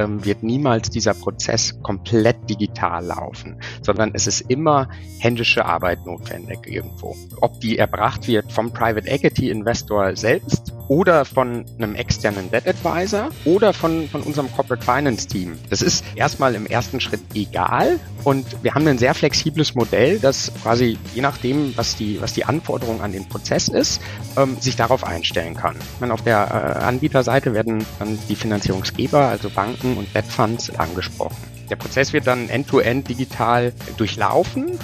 [0.00, 6.66] ähm, wird niemals dieser Prozess komplett digital laufen, sondern es ist immer händische Arbeit notwendig
[6.66, 7.16] irgendwo.
[7.40, 13.28] Ob die erbracht wird vom Private Equity Investor selbst oder von einem externen Debt Advisor
[13.44, 15.58] oder von, von unserem Corporate Finance Team.
[15.68, 20.50] Das ist erstmal im ersten Schritt egal und wir haben ein sehr flexibles Modell, das
[20.62, 24.00] quasi je nachdem, was die, was die Anforderung an den Prozess ist,
[24.36, 25.76] ähm, sich darauf einstellen kann.
[26.00, 31.36] Meine, auf der äh, Anbieterseite werden dann die Finanzierungsgeber, also Banken und Debt Funds, angesprochen.
[31.70, 34.78] Der Prozess wird dann end-to-end -end digital durchlaufen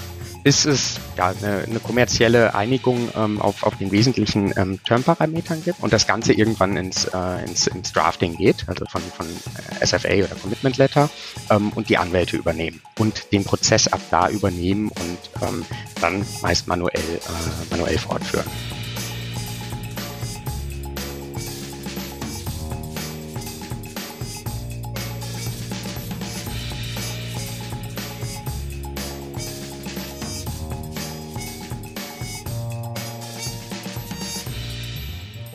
[0.47, 5.83] bis es ja, eine, eine kommerzielle Einigung ähm, auf, auf den wesentlichen ähm, Termparametern gibt
[5.83, 10.25] und das Ganze irgendwann ins, äh, ins, ins Drafting geht, also von, von äh, SFA
[10.25, 11.11] oder Commitment Letter
[11.51, 15.67] ähm, und die Anwälte übernehmen und den Prozess ab da übernehmen und ähm,
[16.01, 18.47] dann meist manuell, äh, manuell fortführen.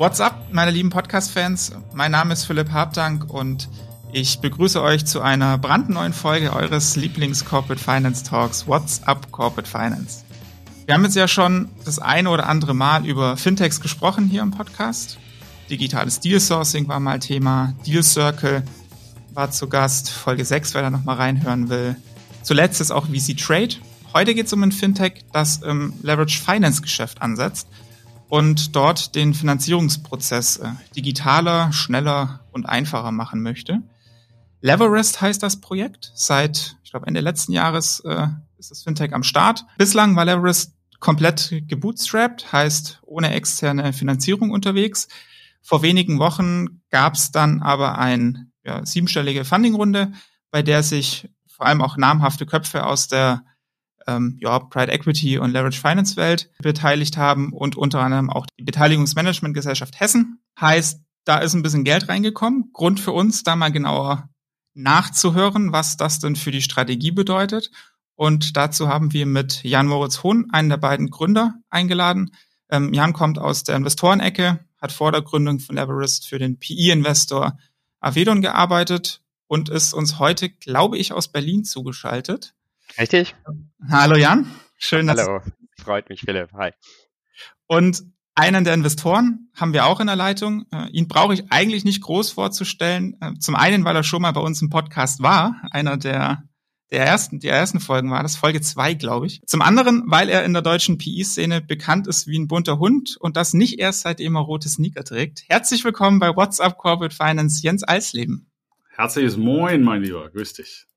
[0.02, 1.74] What's up, meine lieben Podcast-Fans?
[1.94, 3.70] Mein Name ist Philipp Habdank und
[4.12, 10.24] ich begrüße euch zu einer brandneuen Folge eures Lieblings-Corporate Finance Talks What's up Corporate Finance.
[10.88, 14.50] Wir haben jetzt ja schon das eine oder andere Mal über Fintechs gesprochen hier im
[14.50, 15.20] Podcast.
[15.70, 17.76] Digitales Deal Sourcing war mal Thema.
[17.86, 18.64] Deal Circle
[19.36, 20.10] war zu Gast.
[20.10, 21.96] Folge 6, wer da nochmal reinhören will.
[22.42, 23.76] Zuletzt ist auch VC Trade.
[24.16, 27.68] Heute geht es um ein Fintech, das im Leverage Finance Geschäft ansetzt
[28.32, 33.82] und dort den Finanzierungsprozess äh, digitaler, schneller und einfacher machen möchte.
[34.62, 36.14] Leverest heißt das Projekt.
[36.16, 38.28] Seit, ich glaube, Ende letzten Jahres äh,
[38.58, 39.66] ist das Fintech am Start.
[39.78, 45.10] Bislang war Leverest komplett gebootstrapped, heißt ohne externe Finanzierung unterwegs.
[45.62, 50.14] Vor wenigen Wochen gab es dann aber eine ja, siebenstellige Fundingrunde,
[50.52, 53.44] bei der sich vor allem auch namhafte Köpfe aus der
[54.08, 58.64] ähm, ja, Pride Equity und Leverage Finance Welt beteiligt haben und unter anderem auch die
[58.64, 60.42] Beteiligungsmanagementgesellschaft Hessen.
[60.60, 62.72] Heißt, da ist ein bisschen Geld reingekommen.
[62.74, 64.30] Grund für uns, da mal genauer
[64.74, 67.72] nachzuhören, was das denn für die Strategie bedeutet.
[68.16, 72.32] Und dazu haben wir mit Jan Moritz Hohn, einen der beiden Gründer, eingeladen.
[72.70, 77.58] Ähm, Jan kommt aus der Investorenecke, hat vor der Gründung von Everest für den PE-Investor
[78.00, 82.56] Avedon gearbeitet und ist uns heute, glaube ich, aus Berlin zugeschaltet.
[83.00, 83.36] Richtig?
[83.90, 84.46] Hallo Jan,
[84.78, 85.42] schön, dass Hallo,
[85.78, 86.72] freut mich Philipp, hi.
[87.68, 88.04] Und
[88.36, 90.66] einen der Investoren haben wir auch in der Leitung.
[90.72, 93.18] Äh, ihn brauche ich eigentlich nicht groß vorzustellen.
[93.22, 96.44] Äh, zum einen, weil er schon mal bei uns im Podcast war, einer der
[96.92, 99.42] der ersten, der ersten Folgen war das, Folge zwei, glaube ich.
[99.46, 103.38] Zum anderen, weil er in der deutschen PI-Szene bekannt ist wie ein bunter Hund und
[103.38, 105.44] das nicht erst seitdem er rote Sneaker trägt.
[105.48, 108.52] Herzlich willkommen bei WhatsApp Corporate Finance, Jens Alsleben.
[108.90, 110.88] Herzliches Moin, mein Lieber, grüß dich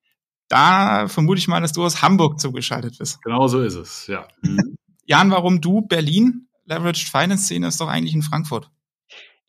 [0.49, 3.23] da vermute ich mal, dass du aus Hamburg zugeschaltet bist.
[3.23, 4.27] Genau so ist es, ja.
[4.43, 4.77] Mhm.
[5.07, 6.49] Jan, warum du Berlin?
[6.67, 8.71] Leveraged Finance Szene ist doch eigentlich in Frankfurt.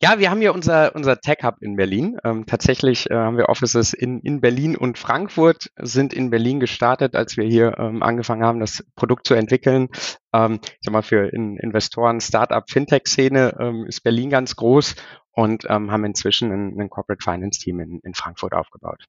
[0.02, 2.18] Ja, wir haben hier unser, unser Tech Hub in Berlin.
[2.22, 7.16] Ähm, tatsächlich äh, haben wir Offices in, in Berlin und Frankfurt, sind in Berlin gestartet,
[7.16, 9.88] als wir hier ähm, angefangen haben, das Produkt zu entwickeln.
[10.34, 14.96] Ähm, ich sag mal, für in Investoren, Startup, Fintech-Szene ähm, ist Berlin ganz groß
[15.32, 19.06] und ähm, haben inzwischen ein, ein Corporate Finance Team in, in Frankfurt aufgebaut.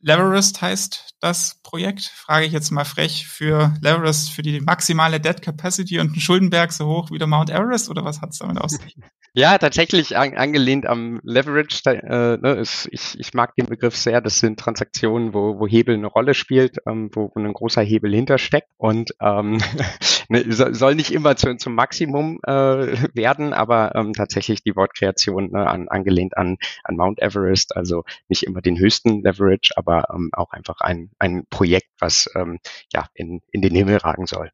[0.00, 5.42] Leverest heißt das Projekt, frage ich jetzt mal frech, für Leverest für die maximale Debt
[5.42, 8.58] Capacity und ein Schuldenberg so hoch wie der Mount Everest oder was hat es damit
[8.58, 8.78] aus?
[9.34, 11.82] Ja, tatsächlich an, angelehnt am Leverage.
[11.84, 14.20] Äh, ne, ist, ich, ich mag den Begriff sehr.
[14.20, 18.12] Das sind Transaktionen, wo, wo Hebel eine Rolle spielt, ähm, wo, wo ein großer Hebel
[18.12, 18.68] hintersteckt.
[18.78, 19.58] Und ähm,
[20.28, 25.66] ne, soll nicht immer zu, zum Maximum äh, werden, aber ähm, tatsächlich die Wortkreation ne,
[25.68, 27.76] an, angelehnt an, an Mount Everest.
[27.76, 32.58] Also nicht immer den höchsten Leverage, aber ähm, auch einfach ein, ein Projekt, was ähm,
[32.92, 34.50] ja in, in den Himmel ragen soll.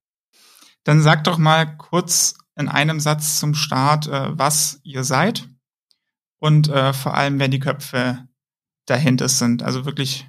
[0.84, 5.48] Dann sag doch mal kurz in einem Satz zum Start, äh, was ihr seid
[6.38, 8.28] und äh, vor allem, wer die Köpfe
[8.86, 9.62] dahinter sind.
[9.62, 10.28] Also wirklich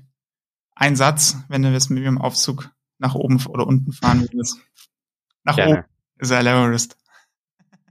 [0.75, 4.59] ein Satz, wenn du jetzt mit dem Aufzug nach oben oder unten fahren willst.
[5.43, 5.73] Nach Gerne.
[5.73, 5.85] oben
[6.17, 6.97] ist er Leverest.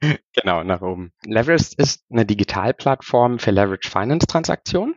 [0.35, 1.13] Genau, nach oben.
[1.25, 4.97] Leverest ist eine Digitalplattform für Leverage Finance Transaktionen,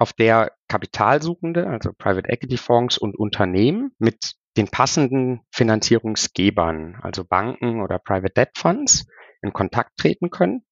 [0.00, 7.82] auf der Kapitalsuchende, also Private Equity Fonds und Unternehmen mit den passenden Finanzierungsgebern, also Banken
[7.82, 9.06] oder Private Debt Funds,
[9.42, 10.64] in Kontakt treten können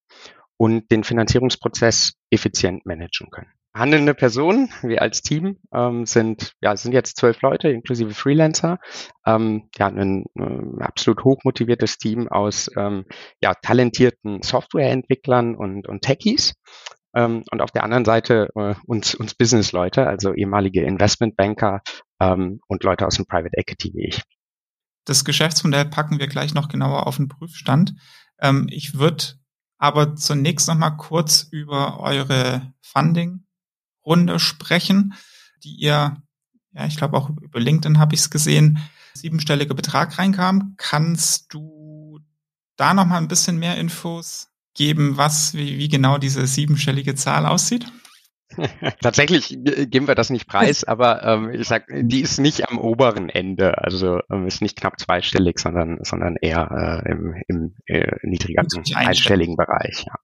[0.57, 3.53] und den Finanzierungsprozess effizient managen können.
[3.75, 8.79] Handelnde Personen, wir als Team, ähm, sind, ja, sind jetzt zwölf Leute, inklusive Freelancer.
[9.27, 13.05] Ähm, ja, ein äh, absolut hochmotiviertes Team aus ähm,
[13.43, 16.55] ja, talentierten Softwareentwicklern und, und Techies.
[17.19, 21.83] Ähm, und auf der anderen Seite äh, uns, uns Business-Leute, also ehemalige Investmentbanker
[22.21, 24.23] ähm, und Leute aus dem Private Equity wie ich.
[25.05, 27.95] Das Geschäftsmodell packen wir gleich noch genauer auf den Prüfstand.
[28.41, 29.25] Ähm, ich würde
[29.79, 35.15] aber zunächst noch mal kurz über eure Funding-Runde sprechen,
[35.65, 36.23] die ihr,
[36.71, 38.79] ja, ich glaube auch über LinkedIn habe ich es gesehen,
[39.15, 40.75] siebenstellige Betrag reinkam.
[40.77, 42.21] Kannst du
[42.77, 47.45] da noch mal ein bisschen mehr Infos geben, was, wie, wie genau diese siebenstellige Zahl
[47.45, 47.87] aussieht?
[49.03, 53.29] Tatsächlich geben wir das nicht preis, aber ähm, ich sag, die ist nicht am oberen
[53.29, 58.69] Ende, also ähm, ist nicht knapp zweistellig, sondern sondern eher äh, im, im äh, niedrigeren
[58.95, 60.05] einstelligen Bereich.
[60.07, 60.15] Ja.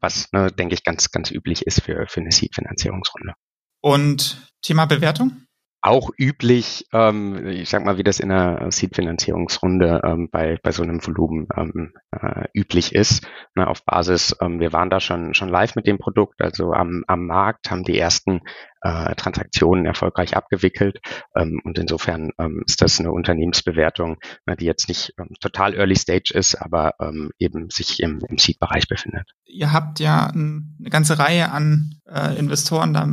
[0.00, 3.32] Was, ne, denke ich, ganz ganz üblich ist für für eine Seed-Finanzierungsrunde.
[3.80, 5.46] Und Thema Bewertung?
[5.82, 10.82] Auch üblich, ähm, ich sag mal, wie das in einer Seed-Finanzierungsrunde ähm, bei, bei so
[10.82, 13.26] einem Volumen ähm, äh, üblich ist.
[13.54, 17.04] Ne, auf Basis, ähm, wir waren da schon, schon live mit dem Produkt, also am,
[17.06, 18.40] am Markt, haben die ersten
[18.82, 21.00] äh, Transaktionen erfolgreich abgewickelt.
[21.34, 25.96] Ähm, und insofern ähm, ist das eine Unternehmensbewertung, ne, die jetzt nicht ähm, total early
[25.96, 29.30] stage ist, aber ähm, eben sich im, im Seed-Bereich befindet.
[29.44, 33.08] Ihr habt ja eine ganze Reihe an äh, Investoren da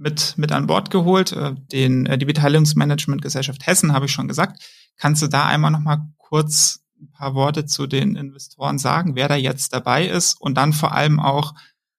[0.00, 1.32] mit, mit an Bord geholt.
[1.32, 4.62] Äh, den, äh, die Beteiligungsmanagementgesellschaft Hessen habe ich schon gesagt.
[4.96, 9.28] Kannst du da einmal noch mal kurz ein paar Worte zu den Investoren sagen, wer
[9.28, 11.54] da jetzt dabei ist und dann vor allem auch,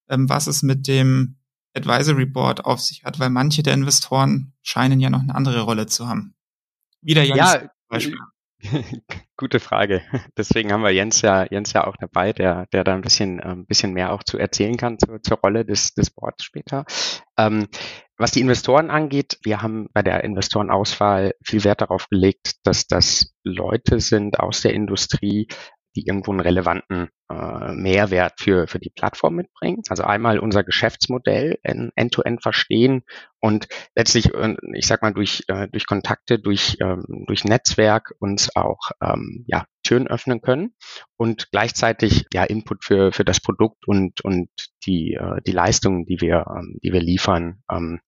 [0.10, 1.38] ähm, was es mit dem
[1.76, 5.86] Advisory Board auf sich hat, weil manche der Investoren scheinen ja noch eine andere Rolle
[5.86, 6.36] zu haben.
[7.02, 8.18] Wieder Jens ja, Beispiel.
[9.38, 10.02] Gute Frage.
[10.38, 13.60] Deswegen haben wir Jens ja, Jens ja auch dabei, der, der da ein bisschen, ein
[13.60, 16.86] ähm, bisschen mehr auch zu erzählen kann zu, zur Rolle des, des Boards später.
[17.38, 17.68] Ähm,
[18.18, 23.34] was die Investoren angeht, wir haben bei der Investorenauswahl viel Wert darauf gelegt, dass das
[23.44, 25.48] Leute sind aus der Industrie,
[25.96, 29.82] die irgendwo einen relevanten äh, Mehrwert für, für die Plattform mitbringen.
[29.90, 33.04] Also einmal unser Geschäftsmodell end-to-end -end verstehen
[33.40, 38.56] und letztlich, äh, ich sag mal, durch, äh, durch Kontakte, durch, ähm, durch Netzwerk uns
[38.56, 40.74] auch ähm, ja, Türen öffnen können
[41.18, 44.50] und gleichzeitig ja Input für, für das Produkt und, und
[44.86, 48.00] die, äh, die Leistungen, die wir, ähm, die wir liefern, ähm,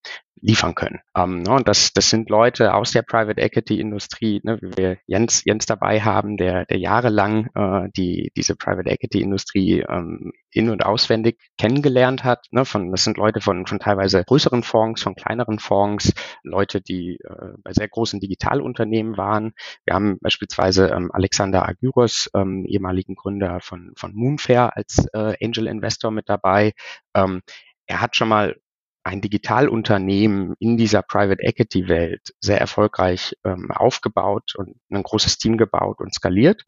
[0.43, 0.99] liefern können.
[1.15, 4.97] Ähm, ne, und das, das sind Leute aus der Private Equity Industrie, ne, wie wir
[5.07, 10.69] Jens, Jens dabei haben, der, der jahrelang äh, die, diese Private Equity Industrie ähm, in-
[10.69, 12.45] und auswendig kennengelernt hat.
[12.51, 16.13] Ne, von, das sind Leute von, von teilweise größeren Fonds, von kleineren Fonds,
[16.43, 19.53] Leute, die äh, bei sehr großen Digitalunternehmen waren.
[19.85, 25.67] Wir haben beispielsweise ähm, Alexander Agyros, ähm, ehemaligen Gründer von, von Moonfair als äh, Angel
[25.67, 26.73] Investor mit dabei.
[27.15, 27.41] Ähm,
[27.85, 28.55] er hat schon mal
[29.03, 35.57] ein Digitalunternehmen in dieser Private Equity Welt sehr erfolgreich ähm, aufgebaut und ein großes Team
[35.57, 36.63] gebaut und skaliert.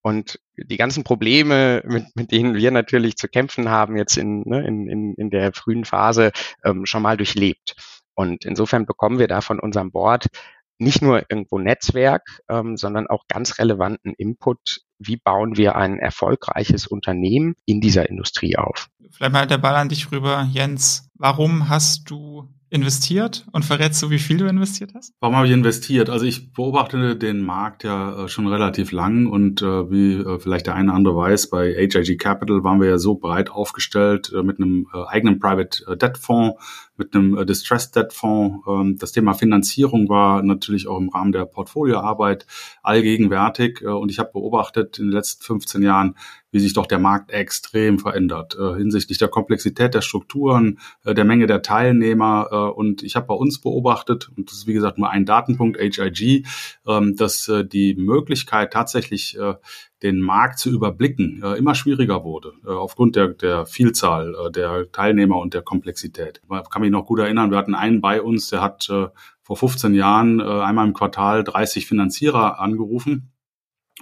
[0.00, 4.66] Und die ganzen Probleme, mit, mit denen wir natürlich zu kämpfen haben, jetzt in, ne,
[4.66, 6.32] in, in, in der frühen Phase
[6.64, 7.74] ähm, schon mal durchlebt.
[8.14, 10.26] Und insofern bekommen wir da von unserem Board
[10.78, 14.82] nicht nur irgendwo Netzwerk, ähm, sondern auch ganz relevanten Input.
[14.98, 18.88] Wie bauen wir ein erfolgreiches Unternehmen in dieser Industrie auf?
[19.10, 21.08] Vielleicht mal der Ball an dich rüber, Jens.
[21.14, 25.12] Warum hast du investiert und verrätst du, wie viel du investiert hast?
[25.20, 26.10] Warum habe ich investiert?
[26.10, 30.66] Also ich beobachte den Markt ja äh, schon relativ lang und äh, wie äh, vielleicht
[30.66, 34.58] der eine oder andere weiß, bei HIG Capital waren wir ja so breit aufgestellt mit
[34.58, 36.60] einem eigenen Private Debt Fonds,
[36.96, 38.64] mit einem Distressed Debt Fonds.
[38.68, 42.46] Ähm, das Thema Finanzierung war natürlich auch im Rahmen der Portfolioarbeit
[42.82, 46.16] allgegenwärtig und ich habe beobachtet in den letzten 15 Jahren,
[46.54, 51.24] wie sich doch der Markt extrem verändert äh, hinsichtlich der Komplexität der Strukturen, äh, der
[51.24, 52.48] Menge der Teilnehmer.
[52.52, 55.78] Äh, und ich habe bei uns beobachtet, und das ist wie gesagt nur ein Datenpunkt,
[55.78, 56.46] HIG,
[56.86, 59.54] ähm, dass äh, die Möglichkeit tatsächlich äh,
[60.04, 64.92] den Markt zu überblicken äh, immer schwieriger wurde, äh, aufgrund der, der Vielzahl äh, der
[64.92, 66.42] Teilnehmer und der Komplexität.
[66.44, 69.08] Ich kann mich noch gut erinnern, wir hatten einen bei uns, der hat äh,
[69.42, 73.32] vor 15 Jahren äh, einmal im Quartal 30 Finanzierer angerufen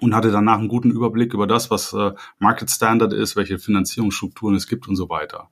[0.00, 4.56] und hatte danach einen guten Überblick über das, was äh, Market Standard ist, welche Finanzierungsstrukturen
[4.56, 5.50] es gibt und so weiter.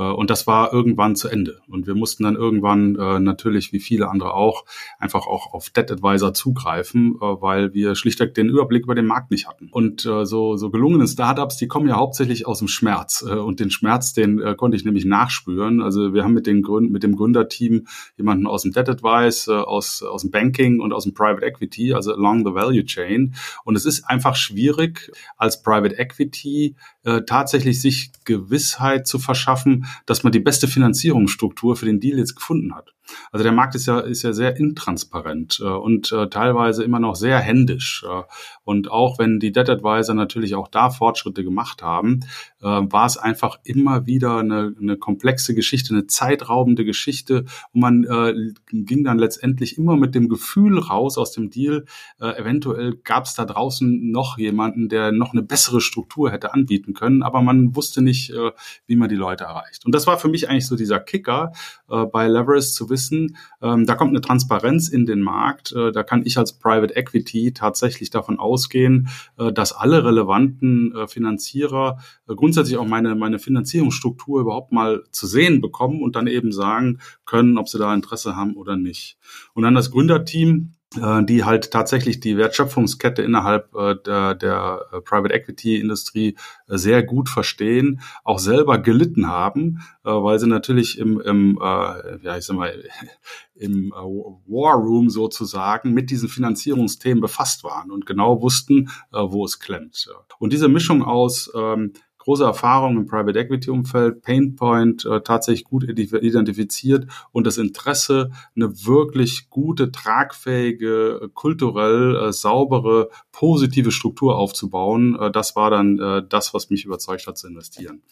[0.00, 1.60] Äh, und das war irgendwann zu Ende.
[1.68, 4.64] Und wir mussten dann irgendwann äh, natürlich, wie viele andere auch,
[4.98, 9.30] einfach auch auf Debt Advisor zugreifen, äh, weil wir schlichtweg den Überblick über den Markt
[9.30, 9.68] nicht hatten.
[9.70, 13.22] Und so, so gelungene Startups, die kommen ja hauptsächlich aus dem Schmerz.
[13.22, 15.82] Und den Schmerz, den konnte ich nämlich nachspüren.
[15.82, 20.22] Also wir haben mit, den mit dem Gründerteam jemanden aus dem Debt Advice, aus, aus
[20.22, 23.34] dem Banking und aus dem Private Equity, also along the value chain.
[23.64, 30.22] Und es ist einfach schwierig, als Private Equity äh, tatsächlich sich Gewissheit zu verschaffen, dass
[30.22, 32.92] man die beste Finanzierungsstruktur für den Deal jetzt gefunden hat.
[33.32, 37.16] Also der Markt ist ja, ist ja sehr intransparent äh, und äh, teilweise immer noch
[37.16, 38.04] sehr händisch.
[38.08, 38.22] Äh,
[38.70, 42.20] und auch wenn die Debt Advisor natürlich auch da Fortschritte gemacht haben,
[42.60, 47.46] äh, war es einfach immer wieder eine, eine komplexe Geschichte, eine zeitraubende Geschichte.
[47.72, 48.32] Und man äh,
[48.70, 51.84] ging dann letztendlich immer mit dem Gefühl raus aus dem Deal,
[52.20, 56.94] äh, eventuell gab es da draußen noch jemanden, der noch eine bessere Struktur hätte anbieten
[56.94, 58.52] können, aber man wusste nicht, äh,
[58.86, 59.84] wie man die Leute erreicht.
[59.84, 61.50] Und das war für mich eigentlich so dieser Kicker
[61.88, 65.72] äh, bei Leverage zu wissen, ähm, da kommt eine Transparenz in den Markt.
[65.72, 71.08] Äh, da kann ich als Private Equity tatsächlich davon ausgehen, äh, dass alle relevanten äh,
[71.08, 71.98] Finanzierer
[72.28, 76.98] äh, grundsätzlich auch meine, meine Finanzierungsstruktur überhaupt mal zu sehen bekommen und dann eben sagen
[77.24, 79.16] können, ob sie da Interesse haben oder nicht.
[79.54, 85.32] Und dann das Gründerteam, die halt tatsächlich die Wertschöpfungskette innerhalb äh, der, der äh, Private
[85.32, 92.36] Equity Industrie sehr gut verstehen, auch selber gelitten haben, weil sie natürlich im, im ja
[92.36, 92.72] ich sag mal
[93.54, 100.08] im War Room sozusagen mit diesen Finanzierungsthemen befasst waren und genau wussten, wo es klemmt.
[100.38, 105.84] Und diese Mischung aus ähm, große Erfahrung im Private Equity Umfeld, Painpoint äh, tatsächlich gut
[105.84, 115.18] identifiziert und das Interesse, eine wirklich gute, tragfähige, kulturell äh, saubere, positive Struktur aufzubauen.
[115.18, 118.02] Äh, das war dann äh, das, was mich überzeugt hat zu investieren.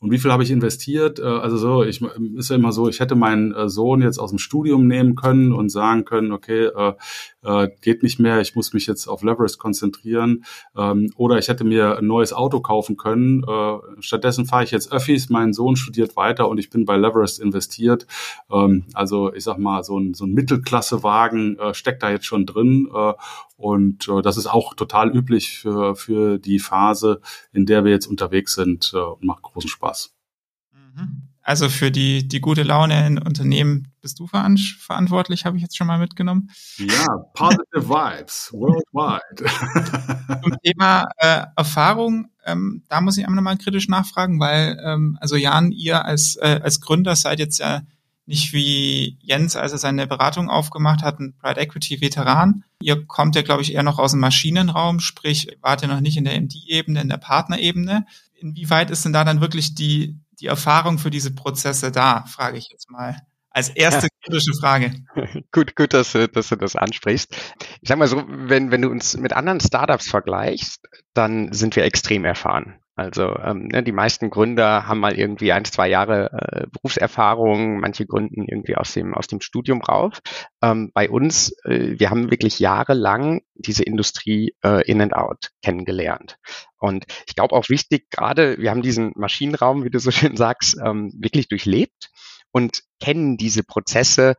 [0.00, 1.18] Und wie viel habe ich investiert?
[1.18, 2.00] Äh, also so, ich
[2.36, 5.52] ist ja immer so, ich hätte meinen äh, Sohn jetzt aus dem Studium nehmen können
[5.52, 6.92] und sagen können, okay, äh,
[7.42, 10.44] äh, geht nicht mehr, ich muss mich jetzt auf Leverage konzentrieren.
[10.76, 13.44] Ähm, oder ich hätte mir ein neues Auto kaufen können.
[13.48, 17.42] Äh, stattdessen fahre ich jetzt Öffis, mein Sohn studiert weiter und ich bin bei Leverage
[17.42, 18.06] investiert.
[18.50, 22.46] Ähm, also ich sag mal, so ein, so ein Mittelklassewagen äh, steckt da jetzt schon
[22.46, 22.88] drin.
[22.94, 23.14] Äh,
[23.56, 27.20] und äh, das ist auch total üblich für, für die Phase,
[27.52, 30.14] in der wir jetzt unterwegs sind äh, und macht großen Spaß.
[30.72, 31.28] Mhm.
[31.48, 35.86] Also für die, die gute Laune in Unternehmen bist du verantwortlich, habe ich jetzt schon
[35.86, 36.50] mal mitgenommen.
[36.76, 39.50] Ja, positive Vibes worldwide.
[40.42, 45.36] Zum Thema äh, Erfahrung, ähm, da muss ich einmal nochmal kritisch nachfragen, weil, ähm, also
[45.36, 47.80] Jan, ihr als, äh, als Gründer seid jetzt ja
[48.26, 52.64] nicht wie Jens, als er seine Beratung aufgemacht hat, ein Pride Equity Veteran.
[52.82, 56.18] Ihr kommt ja, glaube ich, eher noch aus dem Maschinenraum, sprich, wart ihr noch nicht
[56.18, 58.04] in der MD-Ebene, in der Partnerebene.
[58.34, 62.68] Inwieweit ist denn da dann wirklich die, die Erfahrung für diese Prozesse da, frage ich
[62.70, 63.16] jetzt mal.
[63.50, 64.08] Als erste ja.
[64.22, 64.92] kritische Frage.
[65.52, 67.34] gut, gut, dass, dass du das ansprichst.
[67.80, 71.84] Ich sag mal so, wenn, wenn du uns mit anderen Startups vergleichst, dann sind wir
[71.84, 72.78] extrem erfahren.
[72.98, 78.06] Also ähm, ne, die meisten Gründer haben mal irgendwie ein, zwei Jahre äh, Berufserfahrung, manche
[78.06, 80.18] gründen irgendwie aus dem, aus dem Studium rauf.
[80.62, 86.38] Ähm, bei uns, äh, wir haben wirklich jahrelang diese Industrie äh, in and out kennengelernt.
[86.76, 90.76] Und ich glaube auch wichtig, gerade wir haben diesen Maschinenraum, wie du so schön sagst,
[90.84, 92.10] ähm, wirklich durchlebt
[92.50, 94.34] und kennen diese Prozesse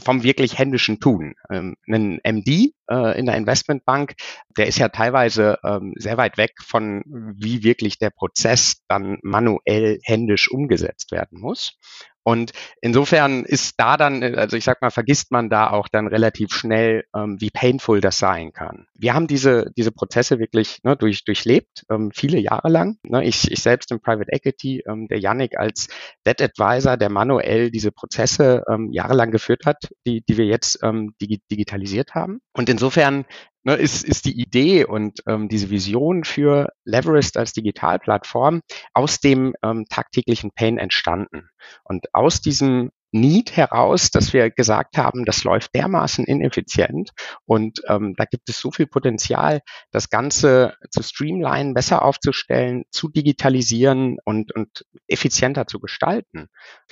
[0.00, 1.34] vom wirklich händischen Tun.
[1.50, 4.14] Ähm, ein MD äh, in der Investmentbank,
[4.56, 9.98] der ist ja teilweise ähm, sehr weit weg von, wie wirklich der Prozess dann manuell
[10.02, 11.78] händisch umgesetzt werden muss.
[12.26, 16.52] Und insofern ist da dann, also ich sag mal, vergisst man da auch dann relativ
[16.52, 18.88] schnell, ähm, wie painful das sein kann.
[18.94, 22.96] Wir haben diese, diese Prozesse wirklich ne, durch, durchlebt, ähm, viele Jahre lang.
[23.04, 25.86] Ne, ich, ich selbst im Private Equity, ähm, der Yannick als
[26.26, 31.14] Debt Advisor, der manuell diese Prozesse ähm, jahrelang geführt hat, die, die wir jetzt ähm,
[31.20, 32.40] digitalisiert haben.
[32.52, 33.24] Und insofern
[33.66, 38.62] ne, ist, ist die Idee und ähm, diese Vision für Leverist als Digitalplattform
[38.94, 41.48] aus dem ähm, tagtäglichen Pain entstanden.
[41.84, 47.10] Und aus diesem Need heraus, dass wir gesagt haben, das läuft dermaßen ineffizient
[47.44, 49.60] und ähm, da gibt es so viel Potenzial,
[49.90, 56.48] das Ganze zu streamlinen, besser aufzustellen, zu digitalisieren und, und effizienter zu gestalten.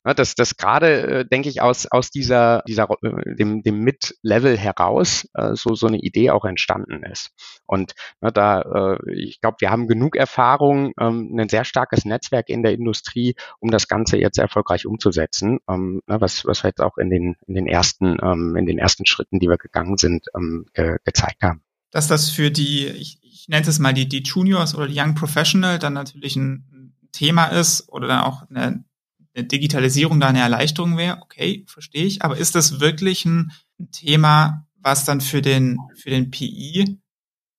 [0.06, 4.59] Ja, dass das gerade, äh, denke ich, aus, aus dieser, dieser äh, dem, dem Mid-Level
[4.59, 7.30] heraus äh, so, so eine Idee auch entstanden ist.
[7.66, 12.50] Und na, da, äh, ich glaube, wir haben genug Erfahrung, ähm, ein sehr starkes Netzwerk
[12.50, 15.59] in der Industrie, um das Ganze jetzt erfolgreich umzusetzen.
[15.71, 18.78] Ähm, na, was, was wir jetzt auch in den, in den ersten, ähm, in den
[18.78, 21.62] ersten Schritten, die wir gegangen sind, ähm, ge gezeigt haben
[21.94, 25.14] dass das für die, ich, ich nenne es mal die, die Juniors oder die Young
[25.14, 28.84] Professional, dann natürlich ein Thema ist oder dann auch eine,
[29.32, 32.23] eine Digitalisierung da eine Erleichterung wäre, okay, verstehe ich.
[32.23, 36.99] Aber ist das wirklich ein, ein Thema, was dann für den, für den PI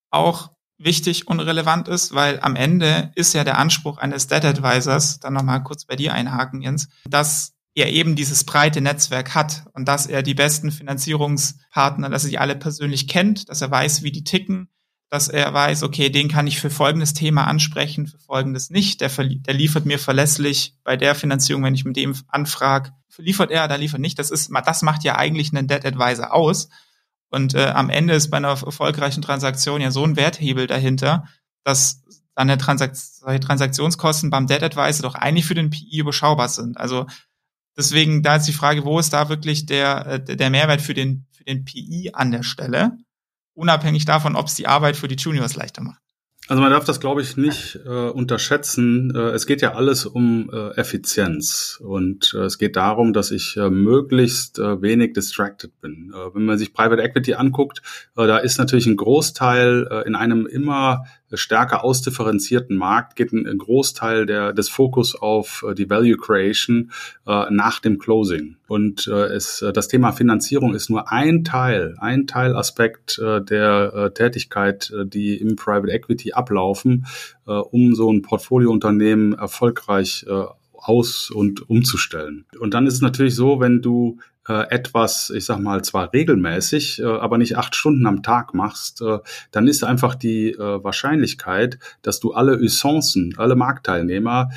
[0.10, 5.22] auch wichtig und relevant ist, weil am Ende ist ja der Anspruch eines Debt Advisors,
[5.22, 9.88] dann nochmal kurz bei dir einhaken, Jens, dass er eben dieses breite Netzwerk hat und
[9.88, 14.12] dass er die besten Finanzierungspartner, dass er die alle persönlich kennt, dass er weiß, wie
[14.12, 14.70] die ticken,
[15.10, 19.02] dass er weiß, okay, den kann ich für folgendes Thema ansprechen, für folgendes nicht.
[19.02, 23.68] Der, der liefert mir verlässlich bei der Finanzierung, wenn ich mit dem anfrage, liefert er,
[23.68, 24.20] da liefert nicht.
[24.20, 26.70] Das ist, das macht ja eigentlich einen Debt Advisor aus.
[27.30, 31.28] Und äh, am Ende ist bei einer erfolgreichen Transaktion ja so ein Werthebel dahinter,
[31.64, 32.04] dass
[32.36, 36.78] deine Transakt Transaktionskosten beim Debt Advisor doch eigentlich für den PI überschaubar sind.
[36.78, 37.06] Also
[37.78, 41.26] deswegen da ist die Frage, wo ist da wirklich der, äh, der Mehrwert für den,
[41.32, 42.98] für den PI an der Stelle?
[43.54, 46.02] Unabhängig davon, ob es die Arbeit für die Juniors leichter macht.
[46.48, 49.12] Also man darf das, glaube ich, nicht äh, unterschätzen.
[49.16, 53.58] Äh, es geht ja alles um äh, Effizienz und äh, es geht darum, dass ich
[53.58, 56.14] äh, möglichst äh, wenig distracted bin.
[56.34, 57.82] wenn man sich Private Equity anguckt,
[58.16, 64.54] da ist natürlich ein Großteil in einem immer stärker ausdifferenzierten Markt geht ein, Großteil der,
[64.54, 66.92] des Fokus auf die Value Creation
[67.26, 68.58] nach dem Closing.
[68.68, 75.56] Und es, das Thema Finanzierung ist nur ein Teil, ein Teilaspekt der Tätigkeit, die im
[75.56, 77.06] Private Equity ablaufen,
[77.48, 82.46] äh, um so ein Portfoliounternehmen erfolgreich äh, aus- und umzustellen.
[82.60, 87.00] Und dann ist es natürlich so, wenn du äh, etwas, ich sag mal, zwar regelmäßig,
[87.00, 89.20] äh, aber nicht acht Stunden am Tag machst, äh,
[89.52, 94.50] dann ist einfach die äh, Wahrscheinlichkeit, dass du alle Usancen, alle Marktteilnehmer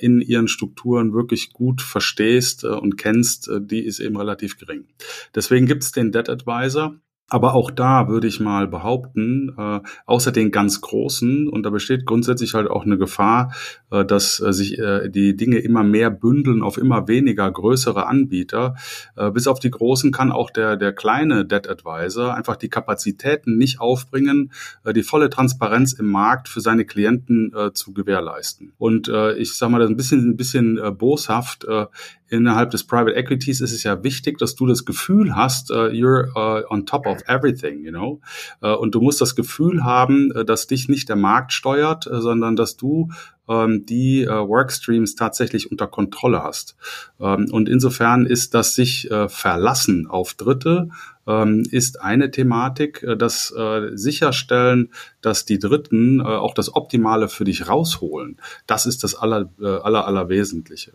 [0.00, 4.88] in ihren Strukturen wirklich gut verstehst und kennst, die ist eben relativ gering.
[5.36, 6.96] Deswegen gibt es den Debt Advisor,
[7.28, 12.06] aber auch da würde ich mal behaupten, äh, außer den ganz großen, und da besteht
[12.06, 13.52] grundsätzlich halt auch eine Gefahr,
[13.90, 18.76] äh, dass äh, sich äh, die Dinge immer mehr bündeln auf immer weniger größere Anbieter.
[19.16, 23.58] Äh, bis auf die großen kann auch der, der kleine Debt Advisor einfach die Kapazitäten
[23.58, 24.52] nicht aufbringen,
[24.84, 28.72] äh, die volle Transparenz im Markt für seine Klienten äh, zu gewährleisten.
[28.78, 31.64] Und äh, ich sage mal, das ist ein bisschen, ein bisschen äh, boshaft.
[31.64, 31.86] Äh,
[32.28, 36.28] innerhalb des Private Equities ist es ja wichtig, dass du das Gefühl hast, uh, you're
[36.36, 38.20] uh, on top of everything, you know.
[38.62, 42.76] Uh, und du musst das Gefühl haben, dass dich nicht der Markt steuert, sondern dass
[42.76, 43.10] du
[43.48, 46.76] ähm, die Workstreams tatsächlich unter Kontrolle hast.
[47.20, 50.88] Ähm, und insofern ist das sich verlassen auf Dritte
[51.28, 57.28] ähm, ist eine Thematik, äh, das äh, sicherstellen, dass die Dritten äh, auch das Optimale
[57.28, 58.38] für dich rausholen.
[58.66, 60.94] Das ist das aller, äh, aller, aller Wesentliche.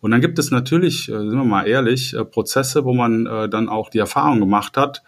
[0.00, 3.48] Und dann gibt es natürlich, äh, sind wir mal ehrlich, äh, Prozesse, wo man äh,
[3.48, 5.02] dann auch die Erfahrung gemacht hat,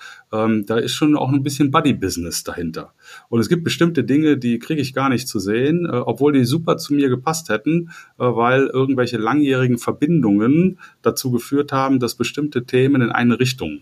[0.44, 2.92] ähm, da ist schon auch ein bisschen Buddy-Business dahinter.
[3.28, 6.44] Und es gibt bestimmte Dinge, die kriege ich gar nicht zu sehen, äh, obwohl die
[6.44, 12.64] super zu mir gepasst hätten, äh, weil irgendwelche langjährigen Verbindungen dazu geführt haben, dass bestimmte
[12.64, 13.80] Themen in eine Richtung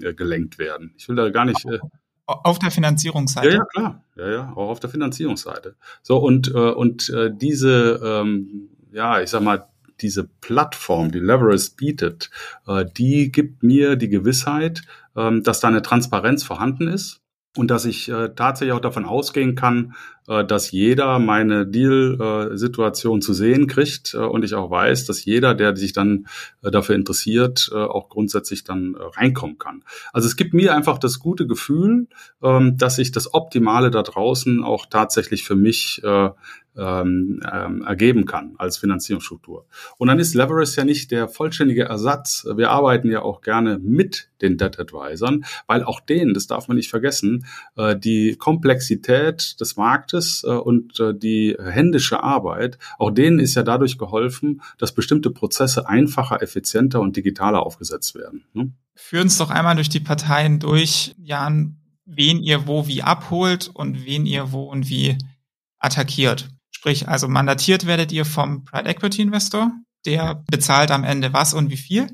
[0.00, 0.92] äh, gelenkt werden.
[0.96, 1.64] Ich will da gar nicht.
[1.64, 1.78] Äh,
[2.26, 3.48] auf der Finanzierungsseite.
[3.48, 4.04] Ja, ja, klar.
[4.16, 5.74] Ja, ja, auch auf der Finanzierungsseite.
[6.02, 9.66] So, und, äh, und äh, diese, ähm, ja, ich sag mal,
[10.02, 12.30] diese Plattform, die Leverage bietet,
[12.66, 14.82] äh, die gibt mir die Gewissheit,
[15.14, 17.20] äh, dass da eine Transparenz vorhanden ist
[17.56, 19.94] und dass ich äh, tatsächlich auch davon ausgehen kann,
[20.26, 25.76] äh, dass jeder meine Deal-Situation zu sehen kriegt und ich auch weiß, dass jeder, der
[25.76, 26.26] sich dann
[26.62, 29.84] dafür interessiert, auch grundsätzlich dann reinkommen kann.
[30.12, 32.06] Also es gibt mir einfach das gute Gefühl,
[32.42, 36.00] ähm, dass ich das Optimale da draußen auch tatsächlich für mich
[36.76, 39.66] ähm, ähm, ergeben kann als Finanzierungsstruktur.
[39.98, 42.46] Und dann ist Leverage ja nicht der vollständige Ersatz.
[42.56, 46.76] Wir arbeiten ja auch gerne mit den Debt Advisern, weil auch denen, das darf man
[46.76, 53.38] nicht vergessen, äh, die Komplexität des Marktes äh, und äh, die händische Arbeit, auch denen
[53.38, 58.44] ist ja dadurch geholfen, dass bestimmte Prozesse einfacher, effizienter und digitaler aufgesetzt werden.
[58.54, 58.72] Ne?
[58.94, 64.04] Führen uns doch einmal durch die Parteien durch, Jan, wen ihr wo wie abholt und
[64.04, 65.16] wen ihr wo und wie
[65.78, 66.48] attackiert.
[66.82, 69.70] Sprich, also mandatiert werdet ihr vom Private Equity Investor,
[70.04, 72.08] der bezahlt am Ende was und wie viel?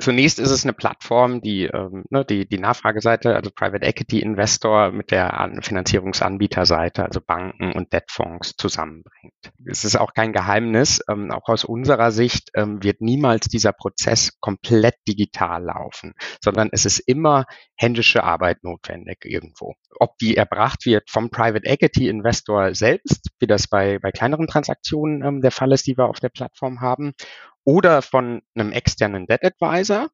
[0.00, 4.90] Zunächst ist es eine Plattform, die ähm, ne, die, die Nachfrageseite, also Private Equity Investor
[4.90, 9.34] mit der Finanzierungsanbieterseite, also Banken und Debtfonds zusammenbringt.
[9.66, 14.40] Es ist auch kein Geheimnis, ähm, auch aus unserer Sicht ähm, wird niemals dieser Prozess
[14.40, 17.44] komplett digital laufen, sondern es ist immer
[17.76, 19.74] händische Arbeit notwendig irgendwo.
[20.00, 25.22] Ob die erbracht wird vom Private Equity Investor selbst, wie das bei, bei kleineren Transaktionen
[25.24, 27.14] ähm, der Fall ist, die wir auf der Plattform haben,
[27.68, 30.08] oder von einem externen Debt Advisor,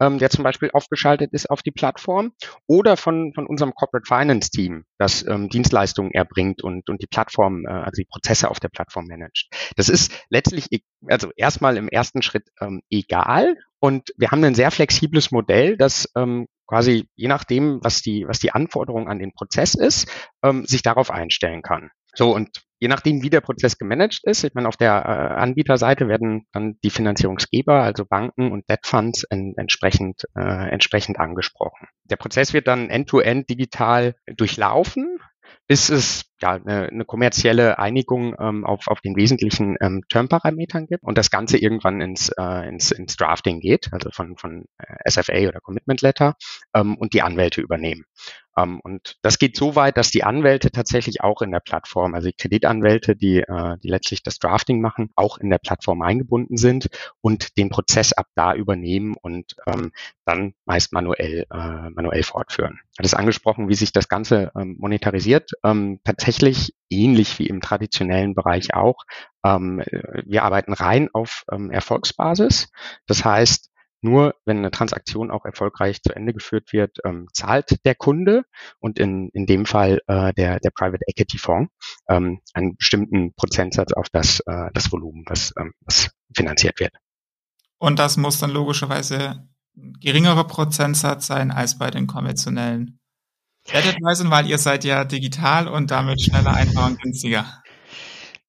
[0.00, 2.32] ähm, der zum Beispiel aufgeschaltet ist auf die Plattform,
[2.66, 7.66] oder von, von unserem Corporate Finance Team, das ähm, Dienstleistungen erbringt und, und die Plattform,
[7.66, 9.50] äh, also die Prozesse auf der Plattform managt.
[9.76, 13.54] Das ist letztlich, e, also erstmal im ersten Schritt ähm, egal.
[13.80, 18.38] Und wir haben ein sehr flexibles Modell, das ähm, quasi je nachdem, was die, was
[18.38, 20.08] die Anforderung an den Prozess ist,
[20.42, 21.90] ähm, sich darauf einstellen kann.
[22.14, 26.06] So, und je nachdem, wie der Prozess gemanagt ist, ich meine, auf der äh, Anbieterseite
[26.06, 31.88] werden dann die Finanzierungsgeber, also Banken und Debt Funds, en, entsprechend, äh, entsprechend angesprochen.
[32.10, 35.18] Der Prozess wird dann end-to-end -end digital durchlaufen
[35.66, 41.02] bis es ja eine, eine kommerzielle Einigung ähm, auf, auf den wesentlichen ähm, Termparametern gibt
[41.02, 45.48] und das Ganze irgendwann ins, äh, ins, ins Drafting geht, also von, von äh, SFA
[45.48, 46.34] oder Commitment Letter
[46.74, 48.04] ähm, und die Anwälte übernehmen.
[48.56, 52.14] Um, ähm, und das geht so weit, dass die Anwälte tatsächlich auch in der Plattform,
[52.14, 56.56] also die Kreditanwälte, die, äh, die letztlich das Drafting machen, auch in der Plattform eingebunden
[56.56, 56.88] sind
[57.20, 59.92] und den Prozess ab da übernehmen und ähm,
[60.24, 62.80] dann meist manuell, äh, manuell fortführen.
[62.96, 65.50] Hat es angesprochen, wie sich das Ganze ähm, monetarisiert.
[65.64, 66.33] Ähm, tatsächlich
[66.90, 68.96] ähnlich wie im traditionellen Bereich auch.
[69.44, 69.82] Ähm,
[70.24, 72.68] wir arbeiten rein auf ähm, Erfolgsbasis.
[73.06, 73.70] Das heißt,
[74.04, 78.44] nur wenn eine Transaktion auch erfolgreich zu Ende geführt wird, ähm, zahlt der Kunde
[78.78, 81.72] und in, in dem Fall äh, der, der Private Equity Fonds
[82.08, 86.92] ähm, einen bestimmten Prozentsatz auf das, äh, das Volumen, was, ähm, was finanziert wird.
[87.78, 93.00] Und das muss dann logischerweise ein geringerer Prozentsatz sein als bei den konventionellen
[93.72, 97.46] Advertisern, weil ihr seid ja digital und damit schneller, einfacher und günstiger.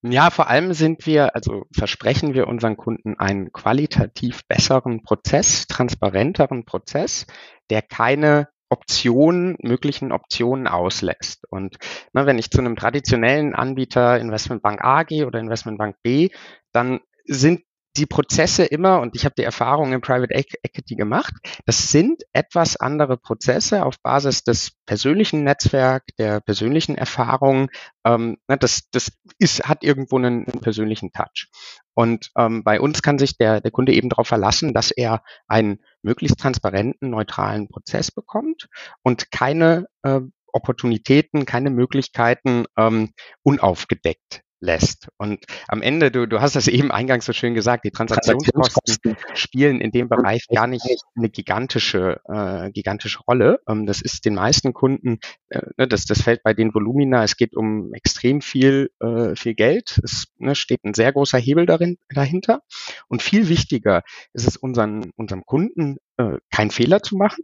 [0.01, 6.63] Ja, vor allem sind wir, also versprechen wir unseren Kunden einen qualitativ besseren Prozess, transparenteren
[6.63, 7.25] Prozess,
[7.71, 11.45] der keine Optionen, möglichen Optionen auslässt.
[11.49, 11.78] Und
[12.13, 16.30] na, wenn ich zu einem traditionellen Anbieter Investmentbank A gehe oder Investmentbank B,
[16.71, 17.62] dann sind
[17.97, 21.34] die Prozesse immer, und ich habe die Erfahrung im Private Equity gemacht,
[21.65, 27.69] das sind etwas andere Prozesse auf Basis des persönlichen Netzwerks, der persönlichen Erfahrung.
[28.05, 31.47] Ähm, ne, das das ist, hat irgendwo einen, einen persönlichen Touch.
[31.93, 35.79] Und ähm, bei uns kann sich der, der Kunde eben darauf verlassen, dass er einen
[36.01, 38.67] möglichst transparenten, neutralen Prozess bekommt
[39.01, 40.19] und keine äh,
[40.51, 43.12] Opportunitäten, keine Möglichkeiten ähm,
[43.43, 45.08] unaufgedeckt lässt.
[45.17, 49.80] Und am Ende, du, du hast das eben eingangs so schön gesagt, die Transaktionskosten spielen
[49.80, 53.60] in dem Bereich gar nicht eine gigantische, äh, gigantische Rolle.
[53.69, 57.38] Ähm, das ist den meisten Kunden, äh, ne, das, das fällt bei den Volumina, es
[57.38, 59.99] geht um extrem viel, äh, viel Geld.
[60.04, 62.62] Es ne, steht ein sehr großer Hebel darin, dahinter.
[63.08, 64.01] Und viel wichtiger
[64.34, 67.43] ist es unseren, unserem Kunden, äh, keinen Fehler zu machen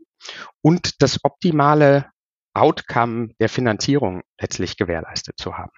[0.61, 2.05] und das optimale
[2.53, 5.71] Outcome der Finanzierung letztlich gewährleistet zu haben.